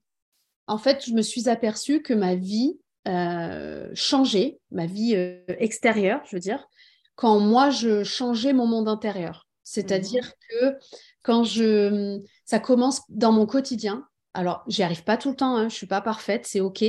En 0.68 0.78
fait, 0.78 1.04
je 1.06 1.12
me 1.12 1.22
suis 1.22 1.48
aperçue 1.48 2.02
que 2.02 2.14
ma 2.14 2.34
vie 2.34 2.78
euh, 3.08 3.88
changeait, 3.94 4.60
ma 4.70 4.86
vie 4.86 5.14
euh, 5.16 5.42
extérieure, 5.48 6.20
je 6.26 6.36
veux 6.36 6.40
dire, 6.40 6.68
quand 7.14 7.40
moi, 7.40 7.70
je 7.70 8.04
changeais 8.04 8.52
mon 8.52 8.66
monde 8.66 8.88
intérieur. 8.88 9.48
C'est-à-dire 9.64 10.24
mmh. 10.24 10.60
que 10.60 10.78
quand 11.22 11.44
je... 11.44 12.20
Ça 12.44 12.58
commence 12.58 13.02
dans 13.08 13.32
mon 13.32 13.44
quotidien. 13.44 14.06
Alors, 14.34 14.62
j'y 14.68 14.82
arrive 14.82 15.04
pas 15.04 15.16
tout 15.16 15.30
le 15.30 15.36
temps, 15.36 15.56
hein, 15.56 15.60
je 15.62 15.64
ne 15.64 15.70
suis 15.70 15.86
pas 15.86 16.00
parfaite, 16.00 16.46
c'est 16.46 16.60
OK. 16.60 16.84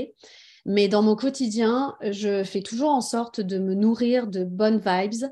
Mais 0.65 0.87
dans 0.87 1.01
mon 1.01 1.15
quotidien, 1.15 1.95
je 2.01 2.43
fais 2.43 2.61
toujours 2.61 2.91
en 2.91 3.01
sorte 3.01 3.41
de 3.41 3.57
me 3.59 3.73
nourrir 3.73 4.27
de 4.27 4.43
bonnes 4.43 4.79
vibes 4.79 5.31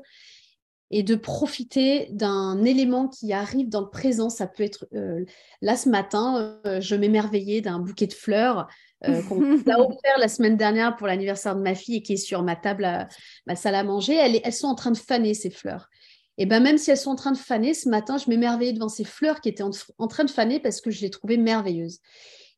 et 0.90 1.02
de 1.02 1.14
profiter 1.14 2.08
d'un 2.10 2.64
élément 2.64 3.08
qui 3.08 3.32
arrive 3.32 3.68
dans 3.68 3.82
le 3.82 3.90
présent. 3.90 4.30
Ça 4.30 4.46
peut 4.46 4.62
être, 4.62 4.86
euh, 4.94 5.24
là 5.60 5.76
ce 5.76 5.88
matin, 5.88 6.58
euh, 6.66 6.80
je 6.80 6.94
m'émerveillais 6.94 7.60
d'un 7.60 7.78
bouquet 7.78 8.06
de 8.06 8.14
fleurs 8.14 8.68
euh, 9.06 9.22
qu'on 9.22 9.42
a 9.70 9.78
offert 9.78 10.18
la 10.18 10.28
semaine 10.28 10.56
dernière 10.56 10.96
pour 10.96 11.06
l'anniversaire 11.06 11.54
de 11.54 11.60
ma 11.60 11.74
fille 11.74 11.96
et 11.96 12.02
qui 12.02 12.14
est 12.14 12.16
sur 12.16 12.42
ma 12.42 12.56
table, 12.56 12.84
à, 12.84 13.08
ma 13.46 13.54
salle 13.54 13.74
à 13.74 13.84
manger. 13.84 14.14
Elles, 14.14 14.40
elles, 14.42 14.52
sont 14.52 14.68
en 14.68 14.74
train 14.74 14.90
de 14.90 14.98
faner 14.98 15.34
ces 15.34 15.50
fleurs. 15.50 15.88
Et 16.38 16.46
ben 16.46 16.62
même 16.62 16.78
si 16.78 16.90
elles 16.90 16.96
sont 16.96 17.10
en 17.10 17.16
train 17.16 17.32
de 17.32 17.38
faner, 17.38 17.74
ce 17.74 17.88
matin, 17.88 18.16
je 18.16 18.30
m'émerveillais 18.30 18.72
devant 18.72 18.88
ces 18.88 19.04
fleurs 19.04 19.40
qui 19.40 19.48
étaient 19.48 19.64
en, 19.64 20.06
train 20.06 20.24
de 20.24 20.30
faner 20.30 20.60
parce 20.60 20.80
que 20.80 20.90
je 20.90 21.02
les 21.02 21.10
trouvais 21.10 21.36
merveilleuses. 21.36 21.98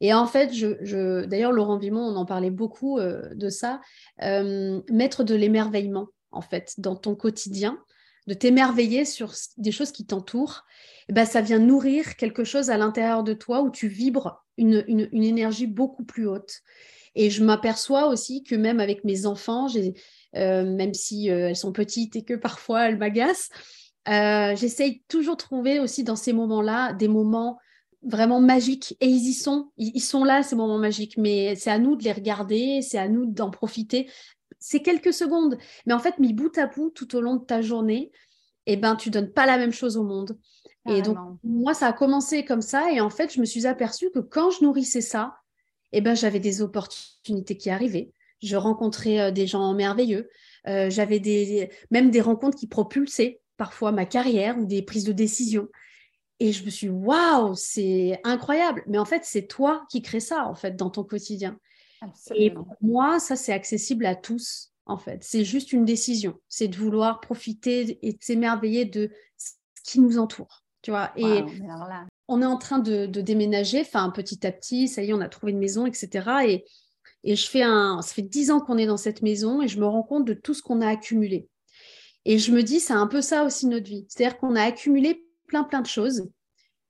Et 0.02 0.12
en 0.12 0.26
fait, 0.26 0.52
je, 0.52 1.25
d'ailleurs, 1.25 1.52
Laurent 1.52 1.78
Vimon, 1.78 2.02
on 2.02 2.16
en 2.16 2.26
parlait 2.26 2.50
beaucoup 2.50 3.00
de 3.00 3.49
ça, 3.49 3.80
mettre 4.20 5.25
de 5.25 5.34
l'émerveillement, 5.34 6.08
en 6.30 6.42
fait, 6.42 6.75
dans 6.76 6.94
ton 6.94 7.14
quotidien 7.14 7.78
de 8.30 8.34
t'émerveiller 8.34 9.04
sur 9.04 9.34
des 9.56 9.72
choses 9.72 9.90
qui 9.90 10.06
t'entourent, 10.06 10.64
eh 11.08 11.12
ben, 11.12 11.25
ça 11.25 11.40
vient 11.40 11.58
nourrir 11.58 12.14
quelque 12.14 12.44
chose 12.44 12.70
à 12.70 12.76
l'intérieur 12.76 13.25
de 13.25 13.32
toi 13.32 13.60
où 13.62 13.70
tu 13.70 13.88
vibres 13.88 14.44
une, 14.56 15.08
énergie 15.12 15.66
beaucoup 15.66 16.04
plus 16.04 16.28
haute. 16.28 16.60
Et 17.16 17.28
je 17.28 17.42
m'aperçois 17.42 18.06
aussi 18.06 18.44
que 18.44 18.54
même 18.54 18.78
avec 18.78 19.02
mes 19.02 19.26
enfants, 19.26 19.66
euh, 20.37 20.64
même 20.64 20.94
si 20.94 21.28
euh, 21.28 21.49
elles 21.49 21.56
sont 21.56 21.72
petites 21.72 22.14
et 22.14 22.22
que 22.22 22.34
parfois 22.34 22.88
elles 22.88 22.99
m'agacent, 22.99 23.49
euh, 24.08 24.54
j'essaye 24.54 25.02
toujours 25.08 25.34
de 25.34 25.42
trouver 25.42 25.80
aussi 25.80 26.04
dans 26.04 26.14
ces 26.14 26.32
moments-là 26.32 26.92
des 26.92 27.08
moments 27.08 27.58
vraiment 28.04 28.40
magiques. 28.40 28.96
Et 29.00 29.08
ils 29.08 29.28
y 29.28 29.34
sont, 29.34 29.72
ils 29.76 30.00
sont 30.00 30.22
là, 30.22 30.44
ces 30.44 30.54
moments 30.54 30.78
magiques. 30.78 31.16
Mais 31.16 31.56
c'est 31.56 31.72
à 31.72 31.80
nous 31.80 31.96
de 31.96 32.04
les 32.04 32.12
regarder, 32.12 32.80
c'est 32.80 32.99
à 32.99 33.08
nous 33.08 33.26
d'en 33.26 33.50
profiter 33.50 34.08
c'est 34.60 34.82
quelques 34.82 35.12
secondes. 35.12 35.58
Mais 35.86 35.94
en 35.94 35.98
fait, 35.98 36.18
mis 36.18 36.32
bout 36.32 36.56
à 36.58 36.66
bout 36.66 36.90
tout 36.90 37.16
au 37.16 37.20
long 37.20 37.36
de 37.36 37.44
ta 37.44 37.62
journée, 37.62 38.12
eh 38.66 38.76
ben, 38.76 38.94
tu 38.94 39.10
donnes 39.10 39.32
pas 39.32 39.46
la 39.46 39.58
même 39.58 39.72
chose 39.72 39.96
au 39.96 40.04
monde. 40.04 40.38
Et 40.88 41.02
donc, 41.02 41.18
moi, 41.44 41.74
ça 41.74 41.88
a 41.88 41.92
commencé 41.92 42.44
comme 42.44 42.62
ça. 42.62 42.90
Et 42.92 43.00
en 43.00 43.10
fait, 43.10 43.32
je 43.32 43.40
me 43.40 43.44
suis 43.44 43.66
aperçue 43.66 44.10
que 44.10 44.18
quand 44.18 44.50
je 44.50 44.64
nourrissais 44.64 45.02
ça, 45.02 45.36
eh 45.92 46.00
ben, 46.00 46.14
j'avais 46.14 46.40
des 46.40 46.62
opportunités 46.62 47.56
qui 47.56 47.70
arrivaient. 47.70 48.12
Je 48.42 48.56
rencontrais 48.56 49.20
euh, 49.20 49.30
des 49.30 49.46
gens 49.46 49.74
merveilleux. 49.74 50.28
Euh, 50.66 50.88
j'avais 50.88 51.20
des, 51.20 51.70
même 51.90 52.10
des 52.10 52.20
rencontres 52.20 52.56
qui 52.56 52.66
propulsaient 52.66 53.40
parfois 53.56 53.92
ma 53.92 54.06
carrière 54.06 54.58
ou 54.58 54.64
des 54.64 54.82
prises 54.82 55.04
de 55.04 55.12
décision. 55.12 55.68
Et 56.38 56.52
je 56.52 56.64
me 56.64 56.70
suis 56.70 56.88
waouh, 56.88 57.54
c'est 57.54 58.18
incroyable. 58.24 58.82
Mais 58.86 58.98
en 58.98 59.04
fait, 59.04 59.24
c'est 59.24 59.46
toi 59.46 59.84
qui 59.90 60.00
crée 60.00 60.20
ça 60.20 60.46
en 60.46 60.54
fait 60.54 60.74
dans 60.76 60.88
ton 60.88 61.04
quotidien. 61.04 61.58
Et 62.35 62.50
pour 62.50 62.66
moi, 62.80 63.19
ça, 63.19 63.37
c'est 63.37 63.52
accessible 63.52 64.07
à 64.07 64.14
tous, 64.14 64.73
en 64.87 64.97
fait. 64.97 65.23
C'est 65.23 65.45
juste 65.45 65.73
une 65.73 65.85
décision. 65.85 66.38
C'est 66.49 66.69
de 66.69 66.76
vouloir 66.76 67.21
profiter 67.21 67.99
et 68.07 68.12
de 68.12 68.19
s'émerveiller 68.21 68.85
de 68.85 69.11
ce 69.37 69.52
qui 69.85 70.00
nous 70.00 70.19
entoure. 70.19 70.64
Tu 70.83 70.90
vois 70.90 71.12
Et 71.16 71.45
on 72.28 72.40
est 72.40 72.47
en 72.47 72.57
train 72.57 72.78
de, 72.78 73.07
déménager, 73.07 73.80
enfin, 73.80 74.11
petit 74.11 74.47
à 74.47 74.52
petit, 74.52 74.88
ça 74.88 75.02
y 75.02 75.11
est, 75.11 75.12
on 75.12 75.21
a 75.21 75.28
trouvé 75.28 75.52
une 75.52 75.59
maison, 75.59 75.87
etc. 75.87 76.28
Et, 76.47 76.64
et 77.25 77.37
je 77.37 77.49
fais 77.49 77.62
un. 77.62 78.00
Ça 78.02 78.14
fait 78.14 78.23
dix 78.23 78.50
ans 78.50 78.61
qu'on 78.61 78.78
est 78.78 78.87
dans 78.87 78.97
cette 78.97 79.23
maison 79.23 79.61
et 79.61 79.69
je 79.69 79.78
me 79.78 79.87
rends 79.87 80.02
compte 80.02 80.26
de 80.26 80.35
tout 80.35 80.54
ce 80.54 80.62
qu'on 80.62 80.80
a 80.80 80.88
accumulé. 80.88 81.49
Et 82.25 82.38
je 82.38 82.52
me 82.52 82.62
dis, 82.62 82.80
c'est 82.80 82.92
un 82.92 83.07
peu 83.07 83.21
ça 83.21 83.45
aussi 83.45 83.66
notre 83.66 83.87
vie. 83.87 84.07
C'est-à-dire 84.09 84.38
qu'on 84.38 84.57
a 84.57 84.62
accumulé 84.62 85.26
plein, 85.47 85.64
plein 85.64 85.80
de 85.80 85.87
choses. 85.87 86.30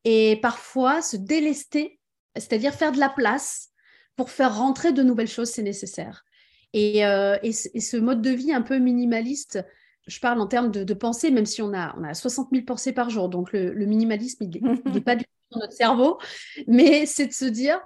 Et 0.04 0.38
parfois, 0.40 1.02
se 1.02 1.16
délester, 1.16 2.00
c'est-à-dire 2.36 2.74
faire 2.74 2.92
de 2.92 2.98
la 2.98 3.08
place 3.08 3.69
pour 4.16 4.30
faire 4.30 4.56
rentrer 4.56 4.92
de 4.92 5.02
nouvelles 5.02 5.28
choses, 5.28 5.50
c'est 5.50 5.62
nécessaire. 5.62 6.24
Et, 6.72 7.04
euh, 7.04 7.36
ce 7.50 7.96
mode 7.96 8.22
de 8.22 8.30
vie 8.30 8.52
un 8.52 8.62
peu 8.62 8.78
minimaliste, 8.78 9.64
je 10.06 10.20
parle 10.20 10.40
en 10.40 10.46
termes 10.46 10.70
de, 10.70 10.94
pensée, 10.94 11.30
même 11.30 11.46
si 11.46 11.62
on 11.62 11.72
a, 11.72 11.94
on 11.98 12.04
a 12.04 12.14
60 12.14 12.48
000 12.52 12.64
pensées 12.64 12.92
par 12.92 13.10
jour, 13.10 13.28
donc 13.28 13.52
le, 13.52 13.72
minimalisme, 13.86 14.44
il 14.44 14.92
n'est 14.92 15.00
pas 15.00 15.16
du 15.16 15.24
tout 15.24 15.30
dans 15.52 15.60
notre 15.60 15.72
cerveau, 15.72 16.18
mais 16.66 17.06
c'est 17.06 17.26
de 17.26 17.32
se 17.32 17.44
dire 17.44 17.80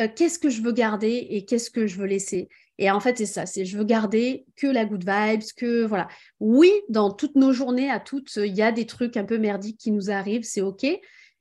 euh, 0.00 0.08
qu'est-ce 0.14 0.38
que 0.38 0.50
je 0.50 0.62
veux 0.62 0.72
garder 0.72 1.26
et 1.30 1.44
qu'est-ce 1.44 1.70
que 1.70 1.86
je 1.86 1.96
veux 1.96 2.06
laisser? 2.06 2.48
Et 2.78 2.90
en 2.90 3.00
fait, 3.00 3.18
c'est 3.18 3.26
ça, 3.26 3.44
c'est 3.44 3.64
je 3.64 3.76
veux 3.76 3.84
garder 3.84 4.46
que 4.56 4.68
la 4.68 4.84
good 4.84 5.04
vibes, 5.04 5.42
que 5.56 5.84
voilà. 5.84 6.06
Oui, 6.38 6.72
dans 6.88 7.10
toutes 7.10 7.34
nos 7.34 7.52
journées, 7.52 7.90
à 7.90 7.98
toutes, 7.98 8.36
il 8.36 8.54
y 8.54 8.62
a 8.62 8.70
des 8.70 8.86
trucs 8.86 9.16
un 9.16 9.24
peu 9.24 9.38
merdiques 9.38 9.78
qui 9.78 9.90
nous 9.90 10.10
arrivent, 10.10 10.44
c'est 10.44 10.60
OK, 10.60 10.86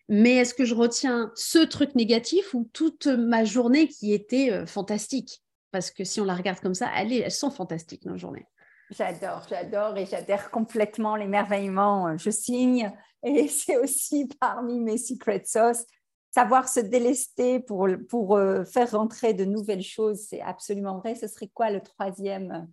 mais 0.09 0.35
est-ce 0.35 0.53
que 0.53 0.65
je 0.65 0.73
retiens 0.73 1.31
ce 1.35 1.59
truc 1.59 1.95
négatif 1.95 2.53
ou 2.53 2.69
toute 2.73 3.07
ma 3.07 3.43
journée 3.43 3.87
qui 3.87 4.13
était 4.13 4.51
euh, 4.51 4.65
fantastique? 4.65 5.43
Parce 5.71 5.91
que 5.91 6.03
si 6.03 6.21
on 6.21 6.25
la 6.25 6.35
regarde 6.35 6.59
comme 6.59 6.73
ça, 6.73 6.89
elles, 6.95 7.29
sont 7.29 7.51
fantastiques, 7.51 8.05
nos 8.05 8.17
journées. 8.17 8.47
J'adore, 8.89 9.45
j'adore 9.49 9.97
et 9.97 10.05
j'adhère 10.05 10.49
complètement 10.49 11.17
l'émerveillement. 11.17 12.07
Euh, 12.07 12.17
je 12.17 12.29
signe 12.29 12.91
et 13.23 13.47
c'est 13.49 13.77
aussi 13.77 14.29
parmi 14.39 14.79
mes 14.79 14.97
secret 14.97 15.43
sauce. 15.45 15.83
Savoir 16.31 16.69
se 16.69 16.79
délester 16.79 17.59
pour, 17.59 17.87
pour 18.09 18.37
euh, 18.37 18.63
faire 18.63 18.91
rentrer 18.91 19.33
de 19.33 19.43
nouvelles 19.43 19.83
choses, 19.83 20.19
c'est 20.29 20.41
absolument 20.41 20.99
vrai. 20.99 21.15
Ce 21.15 21.27
serait 21.27 21.49
quoi 21.53 21.69
le 21.69 21.81
troisième, 21.81 22.67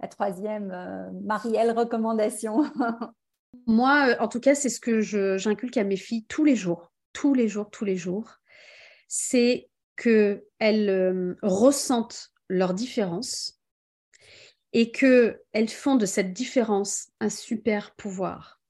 la 0.00 0.08
troisième 0.08 1.10
Marielle 1.22 1.72
recommandation? 1.72 2.64
Moi, 3.66 4.10
euh, 4.10 4.16
en 4.20 4.28
tout 4.28 4.40
cas, 4.40 4.54
c'est 4.54 4.68
ce 4.68 4.80
que 4.80 5.00
j'inculque 5.00 5.76
à 5.76 5.84
mes 5.84 5.96
filles 5.96 6.24
tous 6.26 6.44
les 6.44 6.56
jours, 6.56 6.92
tous 7.12 7.34
les 7.34 7.48
jours, 7.48 7.70
tous 7.70 7.84
les 7.84 7.96
jours. 7.96 8.38
C'est 9.08 9.68
qu'elles 9.96 10.42
euh, 10.60 11.34
ressentent 11.42 12.30
leur 12.48 12.74
différence 12.74 13.60
et 14.72 14.90
qu'elles 14.90 15.68
font 15.68 15.96
de 15.96 16.06
cette 16.06 16.32
différence 16.32 17.08
un 17.20 17.30
super 17.30 17.94
pouvoir. 17.94 18.60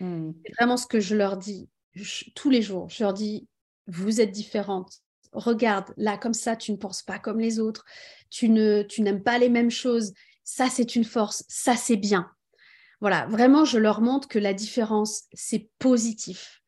Hmm. 0.00 0.32
C'est 0.44 0.52
vraiment 0.54 0.76
ce 0.76 0.86
que 0.86 1.00
je 1.00 1.16
leur 1.16 1.36
dis 1.36 1.68
tous 2.34 2.50
les 2.50 2.62
jours. 2.62 2.88
Je 2.90 3.02
leur 3.02 3.12
dis, 3.12 3.48
vous 3.86 4.20
êtes 4.20 4.30
différentes. 4.30 5.00
Regarde, 5.32 5.92
là, 5.96 6.16
comme 6.16 6.34
ça, 6.34 6.56
tu 6.56 6.72
ne 6.72 6.76
penses 6.76 7.02
pas 7.02 7.18
comme 7.18 7.40
les 7.40 7.58
autres. 7.58 7.84
Tu 8.30 8.48
ne, 8.48 8.82
tu 8.82 9.02
n'aimes 9.02 9.22
pas 9.22 9.38
les 9.38 9.48
mêmes 9.48 9.70
choses. 9.70 10.12
Ça, 10.44 10.68
c'est 10.68 10.96
une 10.96 11.04
force. 11.04 11.44
Ça, 11.48 11.76
c'est 11.76 11.96
bien. 11.96 12.30
Voilà, 13.00 13.26
vraiment, 13.26 13.64
je 13.64 13.78
leur 13.78 14.00
montre 14.00 14.28
que 14.28 14.38
la 14.38 14.54
différence, 14.54 15.24
c'est 15.32 15.70
positif. 15.78 16.60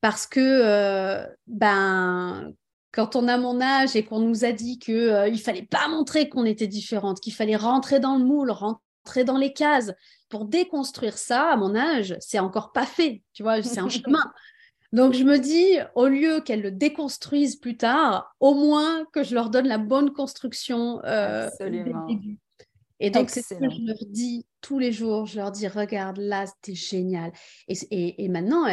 Parce 0.00 0.26
que, 0.26 0.40
euh, 0.40 1.26
ben, 1.46 2.52
quand 2.92 3.16
on 3.16 3.28
a 3.28 3.36
mon 3.36 3.60
âge 3.60 3.94
et 3.94 4.04
qu'on 4.04 4.20
nous 4.20 4.44
a 4.44 4.52
dit 4.52 4.78
qu'il 4.78 4.94
euh, 4.94 5.28
il 5.28 5.40
fallait 5.40 5.66
pas 5.70 5.88
montrer 5.88 6.28
qu'on 6.28 6.46
était 6.46 6.66
différente, 6.66 7.20
qu'il 7.20 7.34
fallait 7.34 7.56
rentrer 7.56 8.00
dans 8.00 8.16
le 8.16 8.24
moule, 8.24 8.50
rentrer 8.50 9.24
dans 9.24 9.36
les 9.36 9.52
cases, 9.52 9.92
pour 10.28 10.46
déconstruire 10.46 11.18
ça, 11.18 11.50
à 11.50 11.56
mon 11.56 11.76
âge, 11.76 12.16
c'est 12.20 12.38
encore 12.38 12.72
pas 12.72 12.86
fait, 12.86 13.22
tu 13.32 13.42
vois, 13.42 13.62
c'est 13.62 13.80
un 13.80 13.88
chemin. 13.88 14.32
Donc 14.92 15.12
je 15.12 15.24
me 15.24 15.38
dis, 15.38 15.78
au 15.94 16.06
lieu 16.06 16.40
qu'elles 16.40 16.62
le 16.62 16.70
déconstruisent 16.70 17.56
plus 17.56 17.76
tard, 17.76 18.34
au 18.40 18.54
moins 18.54 19.04
que 19.12 19.22
je 19.22 19.34
leur 19.34 19.50
donne 19.50 19.66
la 19.66 19.78
bonne 19.78 20.12
construction 20.12 21.02
euh, 21.04 21.48
Absolument. 21.48 22.06
Et 22.98 23.10
donc, 23.10 23.28
c'est 23.28 23.42
ce 23.42 23.54
que 23.54 23.68
je 23.68 23.86
leur 23.86 23.98
dis 24.08 24.46
tous 24.62 24.78
les 24.78 24.90
jours. 24.90 25.26
Je 25.26 25.36
leur 25.36 25.52
dis, 25.52 25.68
regarde, 25.68 26.16
là, 26.18 26.46
c'était 26.46 26.74
génial. 26.74 27.30
Et, 27.68 28.24
et, 28.24 28.28
maintenant, 28.28 28.66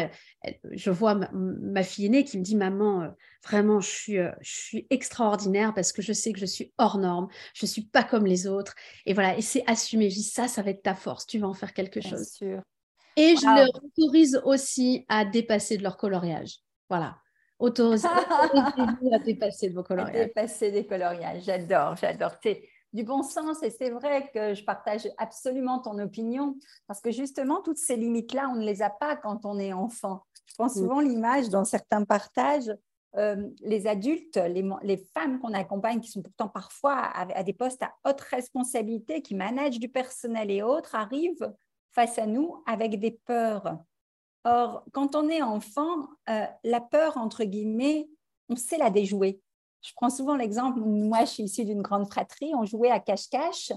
je 0.71 0.91
vois 0.91 1.15
ma, 1.33 1.83
fille 1.83 2.05
aînée 2.05 2.23
qui 2.23 2.37
me 2.37 2.43
dit, 2.43 2.55
maman, 2.55 3.01
euh, 3.03 3.07
vraiment, 3.45 3.81
je 3.81 3.89
suis, 3.89 4.17
euh, 4.17 4.31
je 4.41 4.51
suis 4.53 4.87
extraordinaire 4.89 5.73
parce 5.73 5.91
que 5.91 6.01
je 6.01 6.13
sais 6.13 6.31
que 6.31 6.39
je 6.39 6.45
suis 6.45 6.73
hors 6.77 6.97
norme. 6.97 7.27
Je 7.53 7.65
ne 7.65 7.69
suis 7.69 7.83
pas 7.83 8.03
comme 8.03 8.25
les 8.25 8.47
autres. 8.47 8.75
Et 9.05 9.13
voilà, 9.13 9.37
et 9.37 9.41
c'est 9.41 9.63
assumé. 9.67 10.09
Je 10.09 10.15
dis, 10.15 10.23
ça, 10.23 10.47
ça 10.47 10.61
va 10.61 10.71
être 10.71 10.83
ta 10.83 10.95
force. 10.95 11.25
Tu 11.25 11.39
vas 11.39 11.47
en 11.47 11.53
faire 11.53 11.73
quelque 11.73 11.99
chose. 11.99 12.29
Sûr. 12.29 12.61
Et 13.15 13.35
je 13.35 13.45
leur 13.45 13.69
autorise 13.83 14.41
aussi 14.45 15.05
à 15.09 15.25
dépasser 15.25 15.77
de 15.77 15.83
leur 15.83 15.97
coloriage. 15.97 16.59
Voilà. 16.89 17.17
Autorisez 17.59 18.07
à 18.07 19.19
dépasser 19.19 19.69
de 19.69 19.75
vos 19.75 19.83
coloriages. 19.83 20.27
Dépasser 20.27 20.71
des 20.71 20.85
coloriages. 20.85 21.43
J'adore, 21.43 21.95
j'adore 21.95 22.39
du 22.93 23.03
bon 23.03 23.23
sens 23.23 23.63
et 23.63 23.71
c'est 23.71 23.89
vrai 23.89 24.29
que 24.33 24.53
je 24.53 24.63
partage 24.63 25.09
absolument 25.17 25.79
ton 25.79 25.97
opinion 25.99 26.55
parce 26.87 27.01
que 27.01 27.11
justement, 27.11 27.61
toutes 27.61 27.77
ces 27.77 27.95
limites-là, 27.95 28.49
on 28.49 28.55
ne 28.55 28.65
les 28.65 28.81
a 28.81 28.89
pas 28.89 29.15
quand 29.15 29.45
on 29.45 29.57
est 29.57 29.73
enfant. 29.73 30.23
Je 30.45 30.53
prends 30.55 30.67
mm. 30.67 30.69
souvent 30.69 30.99
l'image 30.99 31.49
dans 31.49 31.65
certains 31.65 32.05
partages, 32.05 32.71
euh, 33.15 33.49
les 33.61 33.87
adultes, 33.87 34.37
les, 34.37 34.97
femmes 35.13 35.39
qu'on 35.39 35.53
accompagne 35.53 35.99
qui 35.99 36.09
sont 36.09 36.21
pourtant 36.21 36.49
parfois 36.49 36.97
à, 36.97 37.43
des 37.43 37.53
postes 37.53 37.83
à 37.83 37.93
haute 38.05 38.21
responsabilité, 38.21 39.21
qui 39.21 39.35
managent 39.35 39.79
du 39.79 39.89
personnel 39.89 40.51
et 40.51 40.63
autres, 40.63 40.95
arrivent 40.95 41.53
face 41.91 42.17
à 42.17 42.25
nous 42.25 42.63
avec 42.65 42.99
des 42.99 43.11
peurs. 43.11 43.77
Or, 44.45 44.83
quand 44.91 45.15
on 45.15 45.29
est 45.29 45.41
enfant, 45.41 46.07
euh, 46.29 46.45
la 46.63 46.81
peur, 46.81 47.17
entre 47.17 47.43
guillemets, 47.43 48.09
on 48.49 48.55
sait 48.55 48.77
la 48.77 48.89
déjouer. 48.89 49.39
Je 49.83 49.91
prends 49.95 50.09
souvent 50.09 50.35
l'exemple, 50.35 50.79
moi 50.79 51.25
je 51.25 51.31
suis 51.31 51.43
issue 51.43 51.65
d'une 51.65 51.81
grande 51.81 52.07
fratrie, 52.07 52.53
on 52.55 52.65
jouait 52.65 52.89
à 52.89 52.99
cache-cache 52.99 53.73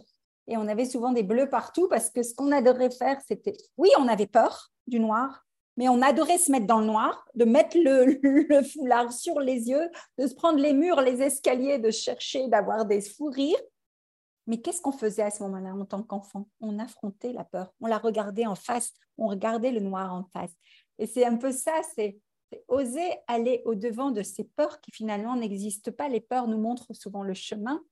et 0.47 0.57
on 0.57 0.69
avait 0.69 0.85
souvent 0.85 1.13
des 1.13 1.25
bleus 1.25 1.49
partout 1.49 1.89
parce 1.89 2.11
que 2.11 2.23
ce 2.23 2.33
qu'on 2.33 2.53
adorait 2.53 2.91
faire, 2.91 3.21
c'était, 3.27 3.57
oui, 3.77 3.91
on 3.99 4.07
avait 4.07 4.29
peur 4.29 4.71
du 4.87 5.01
noir, 5.01 5.45
mais 5.77 5.89
on 5.89 6.01
adorait 6.03 6.39
se 6.39 6.53
mettre 6.53 6.67
dans 6.67 6.79
le 6.79 6.87
noir, 6.87 7.27
de 7.35 7.45
mettre 7.45 7.77
le, 7.79 8.63
foulard 8.63 9.13
sur 9.13 9.41
les 9.41 9.69
yeux, 9.69 9.91
de 10.19 10.27
se 10.27 10.35
prendre 10.35 10.59
les 10.59 10.73
murs, 10.73 11.01
les 11.01 11.21
escaliers, 11.23 11.79
de 11.79 11.91
chercher, 11.91 12.47
d'avoir 12.49 12.87
des 12.87 13.01
fous 13.01 13.31
rires. 13.31 13.61
Mais 14.47 14.61
qu'est-ce 14.61 14.81
qu'on 14.81 14.93
faisait 14.93 15.23
à 15.23 15.31
ce 15.33 15.43
moment-là 15.43 15.75
en 15.75 15.85
tant 15.85 16.05
qu'enfant? 16.05 16.47
On 16.61 16.79
affrontait 16.79 17.33
la 17.33 17.43
peur, 17.43 17.75
on 17.81 17.89
la 17.89 17.99
regardait 17.99 18.47
en 18.47 18.55
face, 18.55 18.93
on 19.19 19.27
regardait 19.27 19.73
le 19.73 19.81
noir 19.81 20.15
en 20.15 20.23
face. 20.33 20.53
Et 21.01 21.07
c'est 21.07 21.27
un 21.27 21.37
peu 21.37 21.51
ça, 21.51 21.73
c'est 21.97 22.21
c'est 22.51 22.65
oser 22.69 23.17
aller 23.27 23.63
au-devant 23.65 24.11
de 24.11 24.23
ces 24.23 24.45
peurs 24.45 24.81
qui 24.81 24.91
finalement 24.93 25.37
n'existent 25.37 25.93
pas. 25.93 26.09
Les 26.09 26.21
peurs 26.21 26.49
nous 26.49 26.59
montrent 26.59 26.93
souvent 26.95 27.23
le 27.23 27.35
chemin 27.35 27.83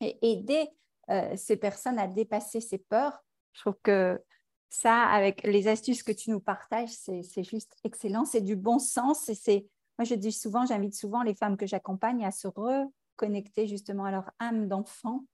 et 0.00 0.18
aider 0.22 0.68
euh, 1.10 1.34
ces 1.36 1.56
personnes 1.56 1.98
à 1.98 2.06
dépasser 2.06 2.60
ces 2.60 2.78
peurs. 2.78 3.24
Je 3.52 3.60
trouve 3.62 3.78
que 3.82 4.22
ça, 4.68 5.02
avec 5.02 5.42
les 5.42 5.66
astuces 5.66 6.04
que 6.04 6.12
tu 6.12 6.30
nous 6.30 6.40
partages, 6.40 6.90
c'est 6.90 7.42
juste 7.42 7.74
excellent. 7.82 8.24
C'est 8.24 8.40
du 8.40 8.54
bon 8.54 8.78
sens. 8.78 9.28
Et 9.48 9.68
moi, 9.98 10.04
je 10.04 10.14
dis 10.14 10.32
souvent, 10.32 10.64
j'invite 10.64 10.94
souvent 10.94 11.22
les 11.22 11.34
femmes 11.34 11.56
que 11.56 11.66
j'accompagne 11.66 12.24
à 12.24 12.30
se 12.30 12.46
reconnecter 12.46 13.66
justement 13.66 14.04
à 14.04 14.12
leur 14.12 14.30
âme 14.38 14.68
d'enfant 14.68 15.24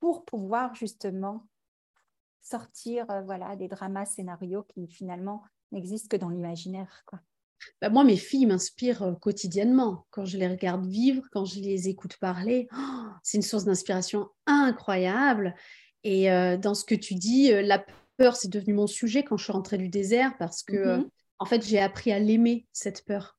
pour 0.00 0.26
pouvoir 0.26 0.74
justement 0.74 1.46
sortir 2.42 3.10
euh, 3.10 3.22
voilà, 3.22 3.56
des 3.56 3.68
dramas 3.68 4.04
scénarios 4.04 4.64
qui 4.64 4.86
finalement 4.86 5.42
n'existent 5.72 6.08
que 6.08 6.20
dans 6.20 6.28
l'imaginaire. 6.28 7.04
Bah, 7.80 7.88
moi, 7.88 8.04
mes 8.04 8.16
filles 8.16 8.46
m'inspirent 8.46 9.02
euh, 9.02 9.12
quotidiennement. 9.12 10.06
Quand 10.10 10.24
je 10.24 10.38
les 10.38 10.48
regarde 10.48 10.86
vivre, 10.86 11.22
quand 11.32 11.44
je 11.44 11.60
les 11.60 11.88
écoute 11.88 12.16
parler, 12.18 12.68
oh, 12.72 12.76
c'est 13.22 13.38
une 13.38 13.42
source 13.42 13.64
d'inspiration 13.64 14.28
incroyable. 14.46 15.54
Et 16.02 16.30
euh, 16.30 16.56
dans 16.56 16.74
ce 16.74 16.84
que 16.84 16.94
tu 16.94 17.14
dis, 17.14 17.52
euh, 17.52 17.62
la 17.62 17.84
peur, 18.16 18.36
c'est 18.36 18.50
devenu 18.50 18.74
mon 18.74 18.86
sujet 18.86 19.22
quand 19.22 19.36
je 19.36 19.44
suis 19.44 19.52
rentrée 19.52 19.78
du 19.78 19.88
désert 19.88 20.36
parce 20.38 20.62
que, 20.62 20.98
mmh 20.98 21.10
en 21.40 21.46
fait, 21.46 21.66
j'ai 21.66 21.80
appris 21.80 22.12
à 22.12 22.20
l'aimer, 22.20 22.64
cette 22.72 23.04
peur. 23.04 23.36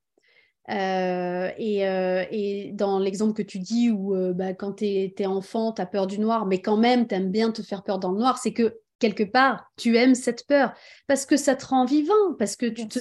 et, 0.68 2.70
dans 2.74 2.98
l'exemple 2.98 3.32
que 3.32 3.42
tu 3.42 3.58
dis 3.58 3.90
où 3.90 4.14
bah, 4.34 4.52
quand 4.52 4.74
tu 4.74 4.84
es, 4.84 5.26
enfant, 5.26 5.72
tu 5.72 5.80
as 5.80 5.86
peur 5.86 6.06
du 6.06 6.18
noir, 6.18 6.44
mais 6.44 6.60
quand 6.60 6.76
même, 6.76 7.08
tu 7.08 7.14
aimes 7.14 7.32
bien 7.32 7.50
te 7.50 7.62
faire 7.62 7.82
peur 7.82 7.98
dans 7.98 8.12
le 8.12 8.18
noir, 8.18 8.36
c'est 8.36 8.52
que 8.52 8.78
quelque 8.98 9.24
part, 9.24 9.72
tu 9.76 9.96
aimes 9.96 10.14
cette 10.14 10.46
peur 10.46 10.74
parce 11.06 11.24
que 11.24 11.38
ça 11.38 11.56
te 11.56 11.66
rend 11.66 11.86
vivant, 11.86 12.34
parce 12.38 12.54
que 12.54 12.66
tu 12.66 12.86
te, 12.86 12.98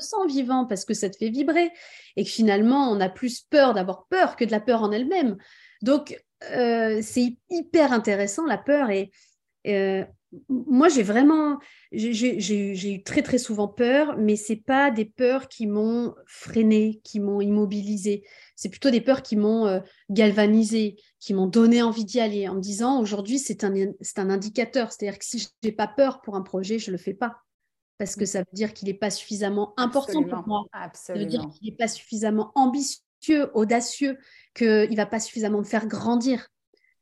sens 0.00 0.26
vivant 0.26 0.64
parce 0.66 0.84
que 0.84 0.94
ça 0.94 1.10
te 1.10 1.16
fait 1.16 1.30
vibrer 1.30 1.70
et 2.16 2.24
que 2.24 2.30
finalement 2.30 2.90
on 2.90 3.00
a 3.00 3.08
plus 3.08 3.40
peur 3.42 3.74
d'avoir 3.74 4.06
peur 4.08 4.36
que 4.36 4.44
de 4.44 4.50
la 4.50 4.60
peur 4.60 4.82
en 4.82 4.92
elle-même. 4.92 5.36
Donc 5.82 6.20
euh, 6.52 7.00
c'est 7.02 7.36
hyper 7.50 7.92
intéressant 7.92 8.46
la 8.46 8.58
peur 8.58 8.90
et 8.90 9.10
euh, 9.66 10.04
moi 10.48 10.88
j'ai 10.88 11.02
vraiment 11.02 11.58
j'ai 11.90 12.94
eu 12.94 13.02
très 13.02 13.22
très 13.22 13.38
souvent 13.38 13.66
peur, 13.66 14.16
mais 14.18 14.36
c'est 14.36 14.56
pas 14.56 14.90
des 14.90 15.04
peurs 15.04 15.48
qui 15.48 15.66
m'ont 15.66 16.14
freiné, 16.26 17.00
qui 17.02 17.18
m'ont 17.18 17.40
immobilisé. 17.40 18.24
C'est 18.54 18.68
plutôt 18.68 18.90
des 18.90 19.00
peurs 19.00 19.22
qui 19.22 19.36
m'ont 19.36 19.66
euh, 19.66 19.80
galvanisé, 20.10 20.96
qui 21.18 21.32
m'ont 21.32 21.46
donné 21.46 21.82
envie 21.82 22.04
d'y 22.04 22.20
aller 22.20 22.48
en 22.48 22.54
me 22.54 22.60
disant 22.60 23.00
aujourd'hui 23.00 23.38
c'est 23.38 23.64
un, 23.64 23.72
un 23.74 24.30
indicateur. 24.30 24.92
C'est-à-dire 24.92 25.18
que 25.18 25.24
si 25.24 25.38
je 25.38 25.48
n'ai 25.64 25.72
pas 25.72 25.88
peur 25.88 26.20
pour 26.20 26.36
un 26.36 26.42
projet, 26.42 26.78
je 26.78 26.90
le 26.90 26.98
fais 26.98 27.14
pas 27.14 27.38
parce 27.98 28.14
que 28.14 28.22
mmh. 28.22 28.26
ça 28.26 28.38
veut 28.40 28.46
dire 28.52 28.72
qu'il 28.72 28.88
n'est 28.88 28.94
pas 28.94 29.10
suffisamment 29.10 29.74
important 29.76 30.22
pour 30.22 30.46
moi. 30.46 30.64
Ça 30.94 31.14
veut 31.14 31.26
dire 31.26 31.48
qu'il 31.48 31.68
n'est 31.68 31.76
pas 31.76 31.88
suffisamment 31.88 32.52
ambitieux, 32.54 33.50
audacieux, 33.54 34.18
qu'il 34.54 34.90
ne 34.90 34.96
va 34.96 35.06
pas 35.06 35.20
suffisamment 35.20 35.58
me 35.58 35.64
faire 35.64 35.86
grandir. 35.86 36.48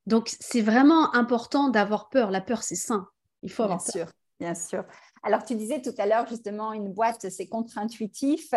Donc, 0.06 0.34
c'est 0.40 0.62
vraiment 0.62 1.14
important 1.14 1.68
d'avoir 1.68 2.08
peur. 2.08 2.30
La 2.30 2.40
peur, 2.40 2.62
c'est 2.62 2.76
sain. 2.76 3.08
Il 3.42 3.50
faut 3.50 3.64
avoir 3.64 3.78
bien 3.78 3.92
sûr, 3.92 4.06
bien 4.40 4.54
sûr. 4.54 4.84
Alors, 5.22 5.44
tu 5.44 5.54
disais 5.54 5.82
tout 5.82 5.94
à 5.98 6.06
l'heure, 6.06 6.26
justement, 6.28 6.72
une 6.72 6.92
boîte, 6.92 7.28
c'est 7.28 7.48
contre-intuitif. 7.48 8.54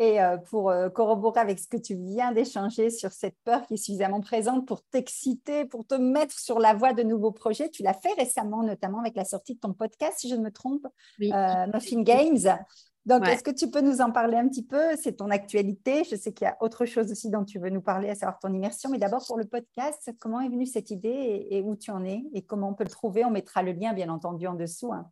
Et 0.00 0.18
euh, 0.18 0.38
pour 0.38 0.70
euh, 0.70 0.88
corroborer 0.88 1.40
avec 1.40 1.58
ce 1.58 1.68
que 1.68 1.76
tu 1.76 1.94
viens 1.94 2.32
d'échanger 2.32 2.88
sur 2.88 3.12
cette 3.12 3.36
peur 3.44 3.66
qui 3.66 3.74
est 3.74 3.76
suffisamment 3.76 4.22
présente 4.22 4.66
pour 4.66 4.82
t'exciter, 4.82 5.66
pour 5.66 5.86
te 5.86 5.94
mettre 5.94 6.38
sur 6.38 6.58
la 6.58 6.72
voie 6.72 6.94
de 6.94 7.02
nouveaux 7.02 7.32
projets, 7.32 7.68
tu 7.68 7.82
l'as 7.82 7.92
fait 7.92 8.14
récemment, 8.14 8.62
notamment 8.62 9.00
avec 9.00 9.14
la 9.14 9.26
sortie 9.26 9.56
de 9.56 9.60
ton 9.60 9.74
podcast, 9.74 10.14
si 10.20 10.30
je 10.30 10.36
ne 10.36 10.40
me 10.40 10.50
trompe, 10.50 10.86
euh, 11.20 11.66
Muffin 11.74 12.00
Games. 12.00 12.58
Donc, 13.04 13.28
est-ce 13.28 13.42
que 13.42 13.50
tu 13.50 13.70
peux 13.70 13.82
nous 13.82 14.00
en 14.00 14.10
parler 14.10 14.38
un 14.38 14.48
petit 14.48 14.64
peu? 14.64 14.96
C'est 14.96 15.18
ton 15.18 15.28
actualité. 15.28 16.04
Je 16.04 16.16
sais 16.16 16.32
qu'il 16.32 16.46
y 16.46 16.48
a 16.48 16.56
autre 16.60 16.86
chose 16.86 17.12
aussi 17.12 17.28
dont 17.28 17.44
tu 17.44 17.58
veux 17.58 17.70
nous 17.70 17.82
parler, 17.82 18.08
à 18.08 18.14
savoir 18.14 18.38
ton 18.38 18.52
immersion. 18.54 18.88
Mais 18.88 18.98
d'abord, 18.98 19.26
pour 19.26 19.36
le 19.36 19.44
podcast, 19.44 20.10
comment 20.18 20.40
est 20.40 20.48
venue 20.48 20.66
cette 20.66 20.90
idée 20.90 21.46
et, 21.50 21.60
où 21.60 21.76
tu 21.76 21.90
en 21.90 22.04
es? 22.06 22.22
Et 22.32 22.40
comment 22.40 22.70
on 22.70 22.74
peut 22.74 22.84
le 22.84 22.90
trouver? 22.90 23.24
On 23.26 23.30
mettra 23.30 23.62
le 23.62 23.72
lien, 23.72 23.92
bien 23.92 24.08
entendu, 24.08 24.46
en 24.46 24.54
dessous. 24.54 24.94
Hein. 24.94 25.10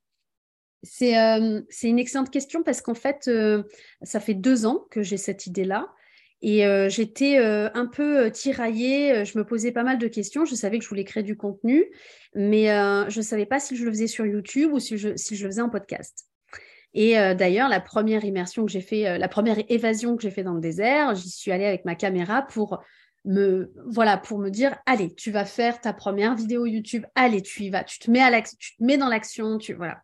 Euh, 1.03 1.63
c'est 1.69 1.89
une 1.89 1.99
excellente 1.99 2.31
question 2.31 2.63
parce 2.63 2.81
qu'en 2.81 2.95
fait, 2.95 3.29
euh, 3.29 3.63
ça 4.03 4.21
fait 4.21 4.35
deux 4.35 4.67
ans 4.67 4.87
que 4.91 5.03
j'ai 5.03 5.17
cette 5.17 5.47
idée-là. 5.47 5.89
Et 6.41 6.65
euh, 6.67 6.89
j'étais 6.89 7.39
un 7.39 7.87
peu 7.87 8.31
tiraillée, 8.31 9.25
je 9.25 9.37
me 9.39 9.45
posais 9.45 9.73
pas 9.73 9.83
mal 9.83 9.99
de 9.99 10.07
questions. 10.07 10.45
Je 10.45 10.55
savais 10.55 10.79
que 10.79 10.85
je 10.85 10.89
voulais 10.89 11.05
créer 11.05 11.25
du 11.25 11.37
contenu, 11.37 11.91
mais 12.37 12.67
je 13.11 13.19
ne 13.19 13.23
savais 13.23 13.47
pas 13.47 13.59
si 13.59 13.77
je 13.77 13.85
le 13.85 13.91
faisais 13.91 14.07
sur 14.07 14.25
YouTube 14.25 14.73
ou 14.73 14.79
si 14.79 14.99
je, 14.99 15.09
le 15.09 15.17
faisais 15.17 15.63
en 15.63 15.69
podcast. 15.69 16.29
Et 16.95 17.15
d'ailleurs, 17.35 17.69
la 17.69 17.81
première 17.81 18.25
immersion 18.25 18.65
que 18.65 18.71
j'ai 18.71 18.81
fait, 18.81 19.19
la 19.19 19.29
première 19.29 19.59
évasion 19.69 20.17
que 20.17 20.23
j'ai 20.23 20.31
fait 20.31 20.45
dans 20.45 20.55
le 20.55 20.61
désert, 20.61 21.17
j'y 21.17 21.29
suis 21.29 21.51
allée 21.51 21.67
avec 21.67 21.85
ma 21.85 21.97
caméra 21.97 22.43
pour 22.43 22.81
me 23.25 23.73
voilà 23.87 24.17
pour 24.17 24.39
me 24.39 24.49
dire 24.49 24.77
allez, 24.87 25.13
tu 25.15 25.33
vas 25.33 25.45
faire 25.45 25.81
ta 25.81 25.93
première 25.93 26.37
vidéo 26.37 26.67
YouTube. 26.67 27.05
Allez, 27.17 27.43
tu 27.43 27.65
y 27.65 27.71
vas, 27.71 27.83
tu 27.83 27.99
te 27.99 28.11
mets 28.13 28.21
à 28.21 28.43
tu 28.43 28.75
mets 28.79 28.97
dans 28.97 29.09
l'action, 29.09 29.59
tu 29.59 29.75
voilà. 29.75 30.03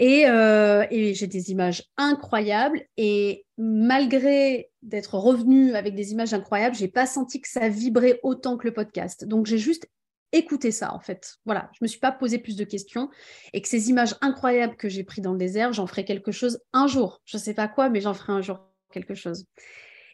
Euh, 0.00 0.86
et, 0.90 1.14
j'ai 1.14 1.26
des 1.26 1.50
images 1.50 1.84
incroyables. 1.96 2.82
Et 2.96 3.44
malgré 3.58 4.70
d'être 4.82 5.14
revenue 5.14 5.74
avec 5.74 5.94
des 5.94 6.12
images 6.12 6.32
incroyables, 6.32 6.74
j'ai 6.74 6.88
pas 6.88 7.06
senti 7.06 7.40
que 7.40 7.48
ça 7.48 7.68
vibrait 7.68 8.18
autant 8.22 8.56
que 8.56 8.66
le 8.66 8.72
podcast. 8.72 9.24
Donc 9.24 9.46
j'ai 9.46 9.58
juste 9.58 9.86
écouté 10.32 10.70
ça 10.70 10.94
en 10.94 11.00
fait. 11.00 11.34
Voilà, 11.44 11.70
je 11.74 11.78
me 11.82 11.88
suis 11.88 11.98
pas 11.98 12.12
posé 12.12 12.38
plus 12.38 12.56
de 12.56 12.64
questions 12.64 13.10
et 13.52 13.60
que 13.60 13.68
ces 13.68 13.90
images 13.90 14.14
incroyables 14.20 14.76
que 14.76 14.88
j'ai 14.88 15.04
prises 15.04 15.24
dans 15.24 15.32
le 15.32 15.38
désert, 15.38 15.72
j'en 15.72 15.86
ferai 15.86 16.04
quelque 16.04 16.32
chose 16.32 16.60
un 16.72 16.86
jour. 16.86 17.20
Je 17.24 17.36
sais 17.36 17.54
pas 17.54 17.68
quoi, 17.68 17.90
mais 17.90 18.00
j'en 18.00 18.14
ferai 18.14 18.32
un 18.32 18.40
jour 18.40 18.58
quelque 18.92 19.14
chose. 19.14 19.44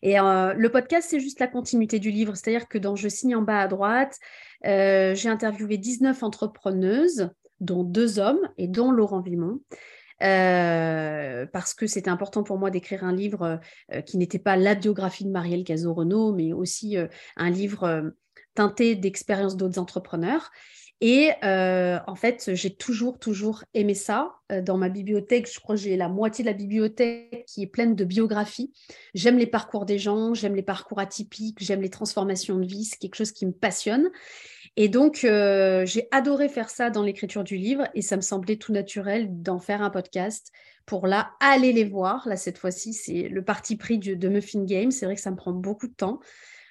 Et 0.03 0.19
euh, 0.19 0.53
le 0.53 0.71
podcast, 0.71 1.09
c'est 1.11 1.21
juste 1.21 1.41
la 1.41 1.47
continuité 1.47 1.99
du 1.99 2.11
livre. 2.11 2.35
C'est-à-dire 2.35 2.69
que 2.69 2.79
dans 2.79 2.97
Je 2.97 3.09
signe 3.09 3.35
en 3.35 3.43
bas 3.43 3.61
à 3.61 3.69
droite, 3.69 4.19
euh, 4.67 5.15
j'ai 5.15 5.29
interviewé 5.29 5.79
19 5.79 6.23
entrepreneuses 6.23 7.31
dont 7.61 7.85
deux 7.85 8.19
hommes 8.19 8.41
et 8.59 8.69
dont 8.69 8.91
Laurent 8.91 9.21
Vimont. 9.21 9.61
Euh, 10.23 11.45
parce 11.53 11.75
que 11.75 11.87
c'était 11.87 12.09
important 12.09 12.43
pour 12.43 12.59
moi 12.59 12.71
d'écrire 12.71 13.05
un 13.05 13.15
livre 13.15 13.61
euh, 13.93 14.01
qui 14.01 14.17
n'était 14.17 14.39
pas 14.39 14.57
la 14.57 14.75
biographie 14.75 15.25
de 15.25 15.31
Marielle 15.31 15.65
Cazot-Renault, 15.65 16.33
mais 16.33 16.53
aussi 16.53 16.97
euh, 16.97 17.07
un 17.37 17.51
livre 17.51 18.13
teinté 18.55 18.95
d'expériences 18.95 19.57
d'autres 19.57 19.79
entrepreneurs. 19.79 20.51
Et 21.03 21.31
en 21.43 22.15
fait, 22.15 22.55
j'ai 22.55 22.75
toujours, 22.75 23.19
toujours 23.19 23.65
aimé 23.75 23.93
ça. 23.93 24.33
dans 24.63 24.79
ma 24.79 24.89
bibliothèque, 24.89 25.47
je 25.53 25.61
crois 25.61 25.75
que 25.75 25.83
j'ai 25.83 25.95
la 25.95 26.09
moitié 26.09 26.43
de 26.43 26.49
la 26.49 26.57
bibliothèque 26.57 27.45
qui 27.47 27.63
est 27.63 27.67
pleine 27.67 27.95
de 27.95 28.03
biographies. 28.07 28.73
J'aime 29.13 29.37
les 29.37 29.47
parcours 29.47 29.85
des 29.85 29.99
gens, 29.99 30.33
j'aime 30.33 30.55
les 30.55 30.63
parcours 30.63 30.99
atypiques, 30.99 31.59
j'aime 31.61 31.83
les 31.83 31.91
transformations 31.91 32.57
de 32.57 32.65
vie. 32.65 32.85
C'est 32.85 32.97
quelque 32.97 33.17
chose 33.17 33.33
qui 33.33 33.45
me 33.45 33.53
passionne. 33.53 34.09
Et 34.77 34.89
donc, 34.89 35.25
euh, 35.25 35.87
j'ai 35.87 36.07
adoré 36.11 36.49
faire 36.49 36.69
ça 36.69 36.91
dans 36.91 37.03
l'écriture 37.03 37.45
du 37.45 37.57
livre 37.57 37.89
et 37.95 38.03
ça 38.03 38.17
me 38.17 38.21
semblait 38.21 38.57
tout 38.57 38.73
naturel 38.73 39.29
d'en 39.43 39.59
faire 39.59 39.81
un 39.83 39.89
podcast 39.89 40.53
pour 40.85 41.07
là 41.07 41.31
aller 41.41 41.73
les 41.73 41.85
voir. 41.85 42.29
Là, 42.29 42.37
cette 42.37 42.59
fois-ci, 42.59 42.93
c'est 42.93 43.29
le 43.29 43.43
parti 43.43 43.77
pris 43.77 43.99
de 43.99 44.29
Muffin 44.29 44.65
Game. 44.65 44.91
C'est 44.91 45.07
vrai 45.07 45.15
que 45.15 45.21
ça 45.23 45.31
me 45.31 45.37
prend 45.37 45.53
beaucoup 45.53 45.89
de 45.89 45.95
temps, 45.95 46.21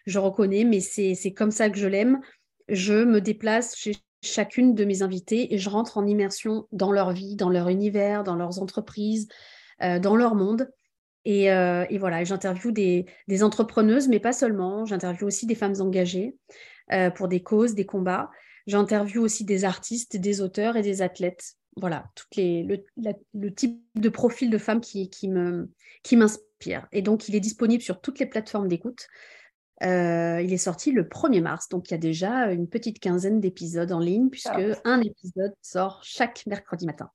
je 0.06 0.20
reconnais, 0.20 0.64
mais 0.64 0.80
c'est 0.82 1.34
comme 1.34 1.52
ça 1.52 1.70
que 1.70 1.78
je 1.78 1.88
l'aime. 1.88 2.20
Je 2.70 3.04
me 3.04 3.22
déplace 3.22 3.76
chez 3.76 3.96
chacune 4.22 4.74
de 4.76 4.86
mes 4.86 5.02
invités 5.02 5.54
et 5.54 5.58
je 5.58 5.70
rentre 5.70 5.98
en 5.98 6.06
immersion 6.06 6.68
dans 6.72 6.92
leur 6.92 7.12
vie, 7.12 7.36
dans 7.36 7.50
leur 7.50 7.70
univers, 7.70 8.24
dans 8.24 8.36
leurs 8.36 8.62
entreprises, 8.62 9.28
euh, 9.82 10.00
dans 10.00 10.16
leur 10.16 10.36
monde. 10.36 10.70
Et, 11.26 11.52
euh, 11.52 11.86
et 11.90 11.98
voilà, 11.98 12.24
j'interviewe 12.24 12.72
des, 12.72 13.06
des, 13.28 13.44
entrepreneuses, 13.44 14.08
mais 14.08 14.20
pas 14.20 14.34
seulement. 14.34 14.86
J'interviewe 14.86 15.26
aussi 15.26 15.48
des 15.48 15.56
femmes 15.56 15.80
engagées. 15.80 16.36
Euh, 16.92 17.10
pour 17.10 17.28
des 17.28 17.42
causes, 17.42 17.74
des 17.74 17.86
combats. 17.86 18.30
J'interviewe 18.68 19.22
aussi 19.22 19.44
des 19.44 19.66
artistes, 19.66 20.18
des 20.18 20.42
auteurs 20.42 20.76
et 20.78 20.82
des 20.82 21.02
athlètes. 21.02 21.56
Voilà, 21.78 22.06
toutes 22.16 22.36
les, 22.36 22.64
le, 22.64 23.54
type 23.54 23.84
de 23.96 24.10
profil 24.10 24.50
de 24.50 24.58
femmes 24.58 24.82
qui, 24.82 25.10
qui 25.10 25.28
m'inspire. 26.16 26.88
et 26.92 27.02
donc, 27.02 27.28
il 27.28 27.36
est 27.36 27.42
disponible 27.42 27.84
sur 27.84 28.00
toutes 28.00 28.20
les 28.20 28.26
plateformes 28.26 28.68
d'écoute. 28.68 29.08
Euh, 29.84 30.42
il 30.42 30.54
est 30.54 30.58
sorti 30.58 30.92
le 30.92 31.04
1er 31.04 31.42
mars, 31.42 31.68
donc 31.68 31.90
il 31.90 31.92
y 31.92 31.96
a 31.96 32.00
déjà 32.00 32.52
une 32.52 32.70
petite 32.70 33.00
quinzaine 33.00 33.42
d'épisodes 33.42 33.92
en 33.92 34.00
ligne, 34.00 34.30
puisque 34.30 34.62
un 34.86 35.02
épisode 35.02 35.54
sort 35.62 36.02
chaque 36.04 36.46
mercredi 36.46 36.86
matin. 36.86 37.10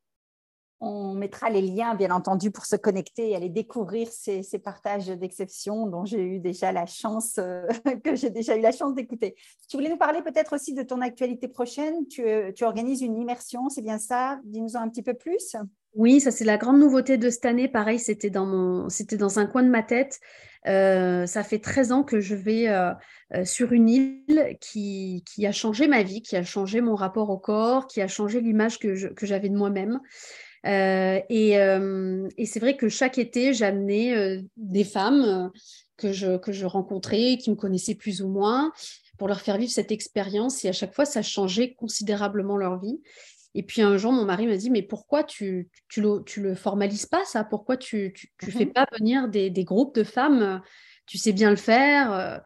On 0.82 1.12
mettra 1.12 1.50
les 1.50 1.60
liens, 1.60 1.94
bien 1.94 2.10
entendu, 2.10 2.50
pour 2.50 2.64
se 2.64 2.74
connecter 2.74 3.30
et 3.30 3.36
aller 3.36 3.50
découvrir 3.50 4.08
ces, 4.10 4.42
partages 4.64 5.08
d'exception 5.08 5.86
dont 5.86 6.06
j'ai 6.06 6.22
eu 6.22 6.38
déjà 6.38 6.72
la 6.72 6.86
chance, 6.86 7.34
euh, 7.38 7.66
que 8.04 8.14
j'ai 8.14 8.30
déjà 8.30 8.56
eu 8.56 8.62
la 8.62 8.72
chance 8.72 8.94
d'écouter. 8.94 9.34
Tu 9.68 9.76
voulais 9.76 9.90
nous 9.90 9.98
parler 9.98 10.22
peut-être 10.22 10.54
aussi 10.54 10.72
de 10.72 10.82
ton 10.82 11.02
actualité 11.02 11.48
prochaine? 11.48 12.06
Tu, 12.08 12.24
euh, 12.24 12.50
organises 12.62 13.02
une 13.02 13.18
immersion, 13.18 13.68
c'est 13.68 13.82
bien 13.82 13.98
ça? 13.98 14.40
Dis-nous-en 14.44 14.80
un 14.80 14.88
petit 14.88 15.02
peu 15.02 15.12
plus. 15.12 15.54
Oui, 15.94 16.20
ça 16.20 16.30
c'est 16.30 16.44
la 16.44 16.56
grande 16.56 16.78
nouveauté 16.78 17.18
de 17.18 17.28
cette 17.28 17.44
année. 17.44 17.68
Pareil, 17.68 17.98
c'était 17.98 18.30
dans 18.30 18.46
mon, 18.46 18.88
c'était 18.88 19.18
dans 19.18 19.38
un 19.38 19.44
coin 19.44 19.62
de 19.62 19.68
ma 19.68 19.82
tête. 19.82 20.18
Euh, 20.66 21.26
ça 21.26 21.42
fait 21.42 21.58
13 21.58 21.92
ans 21.92 22.04
que 22.04 22.20
je 22.20 22.34
vais 22.34 22.68
sur 23.44 23.72
une 23.72 23.88
île 23.88 24.56
qui, 24.60 25.22
a 25.44 25.52
changé 25.52 25.88
ma 25.88 26.02
vie, 26.02 26.22
qui 26.22 26.36
a 26.36 26.42
changé 26.42 26.80
mon 26.80 26.94
rapport 26.94 27.28
au 27.28 27.38
corps, 27.38 27.86
qui 27.86 28.00
a 28.00 28.08
changé 28.08 28.40
l'image 28.40 28.78
que 28.78 29.26
j'avais 29.26 29.50
de 29.50 29.56
moi-même. 29.56 30.00
Euh, 30.66 31.20
euh, 31.30 32.28
et, 32.36 32.46
c'est 32.46 32.60
vrai 32.60 32.76
que 32.76 32.88
chaque 32.88 33.18
été, 33.18 33.54
j'amenais 33.54 34.16
euh, 34.16 34.42
des 34.56 34.84
femmes 34.84 35.50
que, 35.96 36.12
je, 36.12 36.36
que 36.36 36.52
je 36.52 36.66
rencontrais, 36.66 37.38
qui 37.38 37.50
me 37.50 37.56
connaissaient 37.56 37.94
plus 37.94 38.22
ou 38.22 38.28
moins, 38.28 38.72
pour 39.18 39.28
leur 39.28 39.40
faire 39.40 39.56
vivre 39.56 39.72
cette 39.72 39.92
expérience. 39.92 40.64
Et 40.64 40.68
à 40.68 40.72
chaque 40.72 40.94
fois, 40.94 41.04
ça 41.04 41.22
changeait 41.22 41.74
considérablement 41.74 42.56
leur 42.56 42.78
vie. 42.80 43.00
Et 43.54 43.64
puis 43.64 43.82
un 43.82 43.96
jour, 43.96 44.12
mon 44.12 44.24
mari 44.24 44.46
m'a 44.46 44.56
dit, 44.56 44.70
mais 44.70 44.82
pourquoi 44.82 45.24
tu, 45.24 45.68
tu, 45.88 46.00
le, 46.00 46.22
tu 46.24 46.40
le 46.40 46.54
formalises 46.54 47.06
pas 47.06 47.24
ça? 47.24 47.42
Pourquoi 47.42 47.76
tu 47.76 48.14
ne 48.42 48.48
mmh 48.48 48.50
fais 48.50 48.66
pas 48.66 48.86
venir 48.96 49.28
des, 49.28 49.50
des, 49.50 49.64
groupes 49.64 49.94
de 49.94 50.04
femmes? 50.04 50.62
Tu 51.06 51.18
sais 51.18 51.32
bien 51.32 51.50
le 51.50 51.56
faire. 51.56 52.42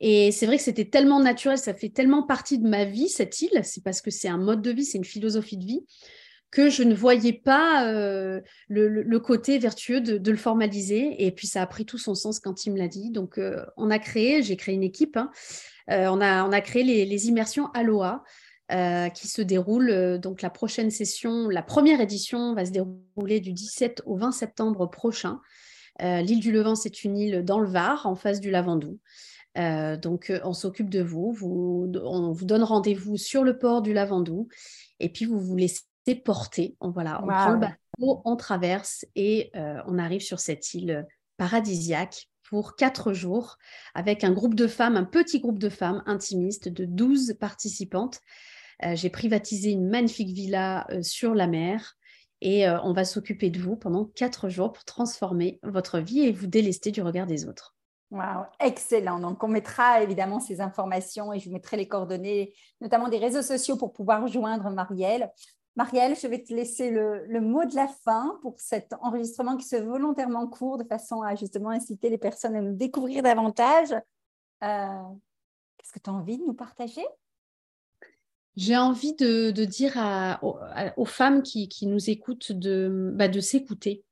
Et 0.00 0.32
c'est 0.32 0.46
vrai 0.46 0.56
que 0.56 0.62
c'était 0.62 0.86
tellement 0.86 1.20
naturel, 1.20 1.58
ça 1.58 1.74
fait 1.74 1.90
tellement 1.90 2.24
partie 2.24 2.58
de 2.58 2.66
ma 2.66 2.84
vie, 2.84 3.08
cette 3.08 3.40
île. 3.42 3.60
C'est 3.62 3.84
parce 3.84 4.00
que 4.00 4.10
c'est 4.10 4.28
un 4.28 4.38
mode 4.38 4.62
de 4.62 4.72
vie, 4.72 4.84
c'est 4.84 4.98
une 4.98 5.04
philosophie 5.04 5.58
de 5.58 5.66
vie 5.66 5.84
que 6.50 6.68
je 6.68 6.82
ne 6.82 6.94
voyais 6.94 7.32
pas 7.32 7.86
euh, 7.86 8.40
le, 8.68 9.18
côté 9.18 9.58
vertueux 9.58 10.00
de, 10.00 10.30
le 10.30 10.36
formaliser. 10.36 11.24
Et 11.24 11.30
puis 11.30 11.46
ça 11.46 11.62
a 11.62 11.66
pris 11.66 11.84
tout 11.84 11.98
son 11.98 12.14
sens 12.14 12.40
quand 12.40 12.66
il 12.66 12.72
me 12.72 12.78
l'a 12.78 12.88
dit. 12.88 13.10
Donc 13.10 13.38
euh, 13.38 13.64
on 13.76 13.90
a 13.90 13.98
créé, 13.98 14.42
j'ai 14.42 14.56
créé 14.56 14.74
une 14.74 14.82
équipe, 14.82 15.16
hein. 15.16 15.30
euh, 15.90 16.08
on, 16.08 16.20
a, 16.20 16.44
on 16.44 16.52
a 16.52 16.60
créé 16.60 16.82
les, 16.82 17.28
immersions 17.28 17.66
Aloha. 17.72 18.24
qui 19.14 19.28
se 19.28 19.42
déroulent, 19.42 20.18
donc 20.20 20.42
la 20.42 20.50
prochaine 20.50 20.90
session, 20.90 21.48
la 21.48 21.62
première 21.62 22.00
édition 22.00 22.54
va 22.54 22.64
se 22.64 22.70
dérouler 22.70 23.40
du 23.40 23.52
17 23.52 24.02
au 24.06 24.16
20 24.16 24.32
septembre 24.32 24.86
prochain. 24.86 25.40
L'île 26.00 26.40
du 26.40 26.50
Levant, 26.50 26.76
c'est 26.76 27.04
une 27.04 27.18
île 27.18 27.44
dans 27.44 27.58
le 27.58 27.68
Var, 27.68 28.06
en 28.06 28.14
face 28.14 28.40
du 28.40 28.50
Lavandou. 28.50 28.98
donc, 29.56 30.32
on 30.44 30.52
s'occupe 30.52 30.88
de 30.88 31.02
vous. 31.02 31.32
vous. 31.32 31.92
On 32.04 32.32
vous 32.32 32.44
donne 32.46 32.62
rendez-vous 32.62 33.16
sur 33.16 33.42
le 33.42 33.58
port 33.58 33.82
du 33.82 33.92
Lavandou. 33.92 34.48
Et 35.00 35.10
puis, 35.10 35.24
vous 35.24 35.40
vous 35.40 35.56
laissez 35.56 35.89
porté. 36.14 36.76
On, 36.80 36.90
voilà, 36.90 37.20
on 37.22 37.26
prend 37.26 37.50
le 37.50 37.58
bateau, 37.58 38.22
on 38.24 38.36
traverse 38.36 39.04
et 39.14 39.50
euh, 39.56 39.80
on 39.86 39.98
arrive 39.98 40.20
sur 40.20 40.40
cette 40.40 40.74
île 40.74 41.06
paradisiaque 41.36 42.28
pour 42.48 42.76
quatre 42.76 43.12
jours 43.12 43.56
avec 43.94 44.24
un 44.24 44.32
groupe 44.32 44.54
de 44.54 44.66
femmes, 44.66 44.96
un 44.96 45.04
petit 45.04 45.40
groupe 45.40 45.58
de 45.58 45.68
femmes 45.68 46.02
intimistes 46.06 46.68
de 46.68 46.84
12 46.84 47.36
participantes. 47.40 48.20
Euh, 48.84 48.96
j'ai 48.96 49.10
privatisé 49.10 49.70
une 49.70 49.88
magnifique 49.88 50.34
villa 50.34 50.86
euh, 50.90 51.02
sur 51.02 51.34
la 51.34 51.46
mer 51.46 51.96
et 52.42 52.66
on 52.70 52.94
va 52.94 53.04
s'occuper 53.04 53.50
de 53.50 53.60
vous 53.60 53.76
pendant 53.76 54.06
quatre 54.06 54.48
jours 54.48 54.72
pour 54.72 54.82
transformer 54.86 55.60
votre 55.62 55.98
vie 55.98 56.20
et 56.20 56.32
vous 56.32 56.46
délester 56.46 56.90
du 56.90 57.02
regard 57.02 57.26
des 57.26 57.46
autres. 57.46 57.76
Wow, 58.10 58.46
excellent. 58.58 59.20
Donc, 59.20 59.44
on 59.44 59.48
mettra 59.48 60.02
évidemment 60.02 60.40
ces 60.40 60.60
informations 60.60 61.32
et 61.32 61.38
je 61.38 61.48
vous 61.48 61.54
mettrai 61.54 61.76
les 61.76 61.86
coordonnées, 61.86 62.52
notamment 62.80 63.08
des 63.08 63.18
réseaux 63.18 63.42
sociaux 63.42 63.76
pour 63.76 63.92
pouvoir 63.92 64.26
joindre 64.26 64.68
Marielle. 64.70 65.30
Marielle, 65.80 66.14
je 66.14 66.26
vais 66.26 66.42
te 66.42 66.52
laisser 66.52 66.90
le, 66.90 67.40
mot 67.40 67.64
de 67.64 67.74
la 67.74 67.88
fin 67.88 68.38
pour 68.42 68.60
cet 68.60 68.92
enregistrement 69.00 69.56
qui 69.56 69.66
se 69.66 69.76
volontairement 69.76 70.46
court 70.46 70.76
de 70.76 70.84
façon 70.84 71.22
à 71.22 71.34
justement 71.34 71.70
inciter 71.70 72.10
les 72.10 72.18
personnes 72.18 72.54
à 72.54 72.60
nous 72.60 72.76
découvrir 72.76 73.22
davantage. 73.22 73.88
Euh, 74.62 75.02
qu'est-ce 75.78 75.92
que 75.92 75.98
tu 75.98 76.10
as 76.10 76.12
envie 76.12 76.36
de 76.36 76.44
nous 76.44 76.52
partager? 76.52 77.06
J'ai 78.56 78.76
envie 78.76 79.14
de, 79.14 79.52
dire 79.52 79.96
aux, 80.42 81.04
femmes 81.06 81.42
qui, 81.42 81.86
nous 81.86 82.10
écoutent 82.10 82.52
de, 82.52 83.12
bah, 83.14 83.32
s'écouter. 83.40 84.04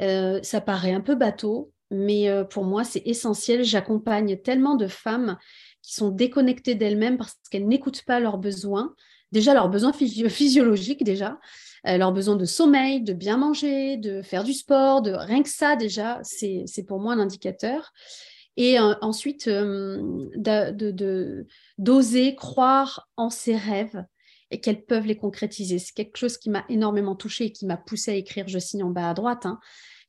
Euh, 0.00 0.38
ça 0.44 0.60
paraît 0.60 0.92
un 0.92 1.00
peu 1.00 1.16
bateau, 1.16 1.72
mais 1.90 2.28
euh, 2.28 2.44
pour 2.44 2.64
moi, 2.64 2.84
c'est 2.84 3.02
essentiel. 3.04 3.64
J'accompagne 3.64 4.36
tellement 4.42 4.76
de 4.76 4.86
femmes 4.86 5.38
qui 5.82 5.92
sont 5.92 6.10
déconnectées 6.10 6.76
d'elles-mêmes 6.76 7.18
parce 7.18 7.36
qu'elles 7.50 7.66
n'écoutent 7.66 8.04
pas 8.04 8.20
leurs 8.20 8.38
besoins 8.38 8.94
déjà 9.32 9.54
leurs 9.54 9.68
besoins 9.68 9.92
physiologiques 9.92 11.04
déjà, 11.04 11.38
euh, 11.86 11.96
leurs 11.96 12.12
besoins 12.12 12.36
de 12.36 12.44
sommeil, 12.44 13.02
de 13.02 13.12
bien 13.12 13.36
manger, 13.36 13.96
de 13.96 14.22
faire 14.22 14.44
du 14.44 14.52
sport, 14.52 15.02
de 15.02 15.12
rien 15.12 15.42
que 15.42 15.48
ça 15.48 15.76
déjà, 15.76 16.20
c'est 16.22 16.86
pour 16.86 17.00
moi 17.00 17.14
l'indicateur. 17.16 17.92
Et 18.56 18.78
euh, 18.78 18.94
ensuite, 19.00 19.48
euh, 19.48 20.02
d'oser 21.78 22.34
croire 22.34 23.08
en 23.16 23.30
ses 23.30 23.56
rêves 23.56 24.04
et 24.50 24.60
qu'elles 24.60 24.84
peuvent 24.84 25.06
les 25.06 25.16
concrétiser. 25.16 25.78
C'est 25.78 25.94
quelque 25.94 26.16
chose 26.16 26.36
qui 26.36 26.50
m'a 26.50 26.64
énormément 26.68 27.14
touchée 27.14 27.46
et 27.46 27.52
qui 27.52 27.66
m'a 27.66 27.76
poussée 27.76 28.10
à 28.10 28.14
écrire 28.14 28.48
Je 28.48 28.58
signe 28.58 28.82
en 28.82 28.90
bas 28.90 29.08
à 29.08 29.14
droite. 29.14 29.46
Hein 29.46 29.60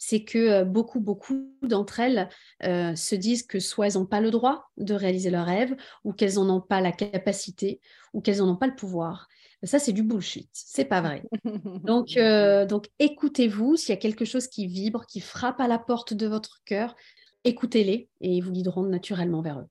c'est 0.03 0.23
que 0.23 0.39
euh, 0.39 0.65
beaucoup, 0.65 0.99
beaucoup 0.99 1.53
d'entre 1.61 1.99
elles 1.99 2.27
euh, 2.63 2.95
se 2.95 3.13
disent 3.13 3.43
que 3.43 3.59
soit 3.59 3.85
elles 3.85 3.93
n'ont 3.93 4.07
pas 4.07 4.19
le 4.19 4.31
droit 4.31 4.65
de 4.77 4.95
réaliser 4.95 5.29
leurs 5.29 5.45
rêves, 5.45 5.75
ou 6.03 6.11
qu'elles 6.11 6.33
n'en 6.33 6.49
ont 6.49 6.59
pas 6.59 6.81
la 6.81 6.91
capacité, 6.91 7.79
ou 8.13 8.19
qu'elles 8.19 8.39
n'en 8.39 8.49
ont 8.49 8.55
pas 8.55 8.65
le 8.65 8.75
pouvoir. 8.75 9.27
Ça, 9.61 9.77
c'est 9.77 9.93
du 9.93 10.01
bullshit. 10.01 10.49
C'est 10.53 10.85
pas 10.85 11.01
vrai. 11.01 11.21
Donc, 11.83 12.17
euh, 12.17 12.65
donc 12.65 12.89
écoutez-vous. 12.97 13.75
S'il 13.75 13.89
y 13.89 13.97
a 13.97 14.01
quelque 14.01 14.25
chose 14.25 14.47
qui 14.47 14.65
vibre, 14.65 15.05
qui 15.05 15.19
frappe 15.19 15.59
à 15.59 15.67
la 15.67 15.77
porte 15.77 16.15
de 16.15 16.25
votre 16.25 16.61
cœur, 16.65 16.95
écoutez-les 17.43 18.09
et 18.21 18.31
ils 18.31 18.41
vous 18.41 18.51
guideront 18.51 18.83
naturellement 18.83 19.43
vers 19.43 19.59
eux. 19.59 19.67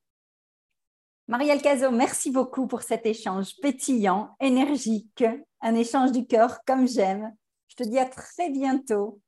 Marielle 1.27 1.61
Cazot, 1.61 1.91
merci 1.91 2.31
beaucoup 2.31 2.69
pour 2.69 2.83
cet 2.83 3.05
échange 3.05 3.57
pétillant, 3.61 4.37
énergique, 4.41 5.25
un 5.61 5.75
échange 5.75 6.13
du 6.13 6.25
cœur 6.25 6.61
comme 6.65 6.87
j'aime 6.87 7.33
te 7.83 7.89
dis 7.89 7.99
à 7.99 8.07
très 8.07 8.51
bientôt. 8.51 9.21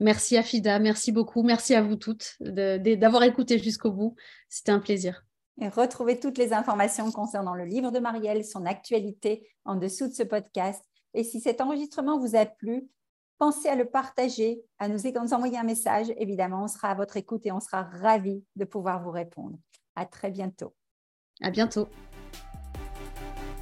Merci 0.00 0.36
Afida, 0.36 0.78
merci 0.78 1.12
beaucoup. 1.12 1.42
Merci 1.42 1.74
à 1.74 1.82
vous 1.82 1.96
toutes 1.96 2.36
d'avoir 2.40 3.22
écouté 3.22 3.58
jusqu'au 3.58 3.92
bout. 3.92 4.16
C'était 4.48 4.72
un 4.72 4.80
plaisir. 4.80 5.24
Et 5.60 5.68
retrouvez 5.68 6.18
toutes 6.18 6.38
les 6.38 6.52
informations 6.52 7.10
concernant 7.12 7.54
le 7.54 7.64
livre 7.64 7.92
de 7.92 8.00
Marielle, 8.00 8.44
son 8.44 8.66
actualité 8.66 9.48
en 9.64 9.76
dessous 9.76 10.08
de 10.08 10.12
ce 10.12 10.24
podcast. 10.24 10.84
Et 11.14 11.22
si 11.22 11.40
cet 11.40 11.60
enregistrement 11.60 12.18
vous 12.18 12.34
a 12.34 12.44
plu, 12.44 12.88
pensez 13.38 13.68
à 13.68 13.76
le 13.76 13.84
partager, 13.84 14.62
à 14.78 14.88
nous 14.88 15.06
envoyer 15.32 15.58
un 15.58 15.64
message. 15.64 16.12
Évidemment, 16.18 16.64
on 16.64 16.68
sera 16.68 16.90
à 16.90 16.94
votre 16.94 17.16
écoute 17.16 17.46
et 17.46 17.52
on 17.52 17.60
sera 17.60 17.84
ravis 17.84 18.42
de 18.56 18.64
pouvoir 18.64 19.02
vous 19.02 19.12
répondre. 19.12 19.56
À 19.94 20.06
très 20.06 20.30
bientôt. 20.30 20.74
À 21.40 21.50
bientôt. 21.50 21.88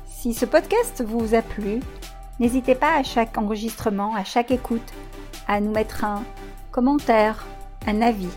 Si 0.06 0.32
ce 0.32 0.46
podcast 0.46 1.02
vous 1.02 1.34
a 1.34 1.42
plu, 1.42 1.80
n'hésitez 2.40 2.74
pas 2.74 2.96
à 2.96 3.02
chaque 3.02 3.36
enregistrement, 3.36 4.14
à 4.14 4.24
chaque 4.24 4.50
écoute, 4.50 4.92
à 5.48 5.60
nous 5.60 5.72
mettre 5.72 6.04
un 6.04 6.24
commentaire, 6.70 7.46
un 7.86 8.02
avis. 8.02 8.30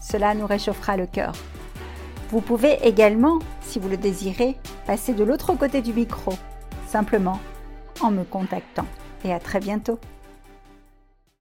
Cela 0.00 0.34
nous 0.34 0.46
réchauffera 0.46 0.96
le 0.96 1.06
cœur. 1.06 1.32
Vous 2.30 2.40
pouvez 2.40 2.78
également, 2.82 3.38
si 3.60 3.78
vous 3.78 3.88
le 3.88 3.96
désirez, 3.96 4.56
passer 4.86 5.12
de 5.12 5.24
l'autre 5.24 5.54
côté 5.54 5.80
du 5.80 5.92
micro, 5.92 6.32
simplement 6.86 7.38
en 8.00 8.10
me 8.10 8.24
contactant. 8.24 8.86
Et 9.24 9.32
à 9.32 9.40
très 9.40 9.60
bientôt. 9.60 9.98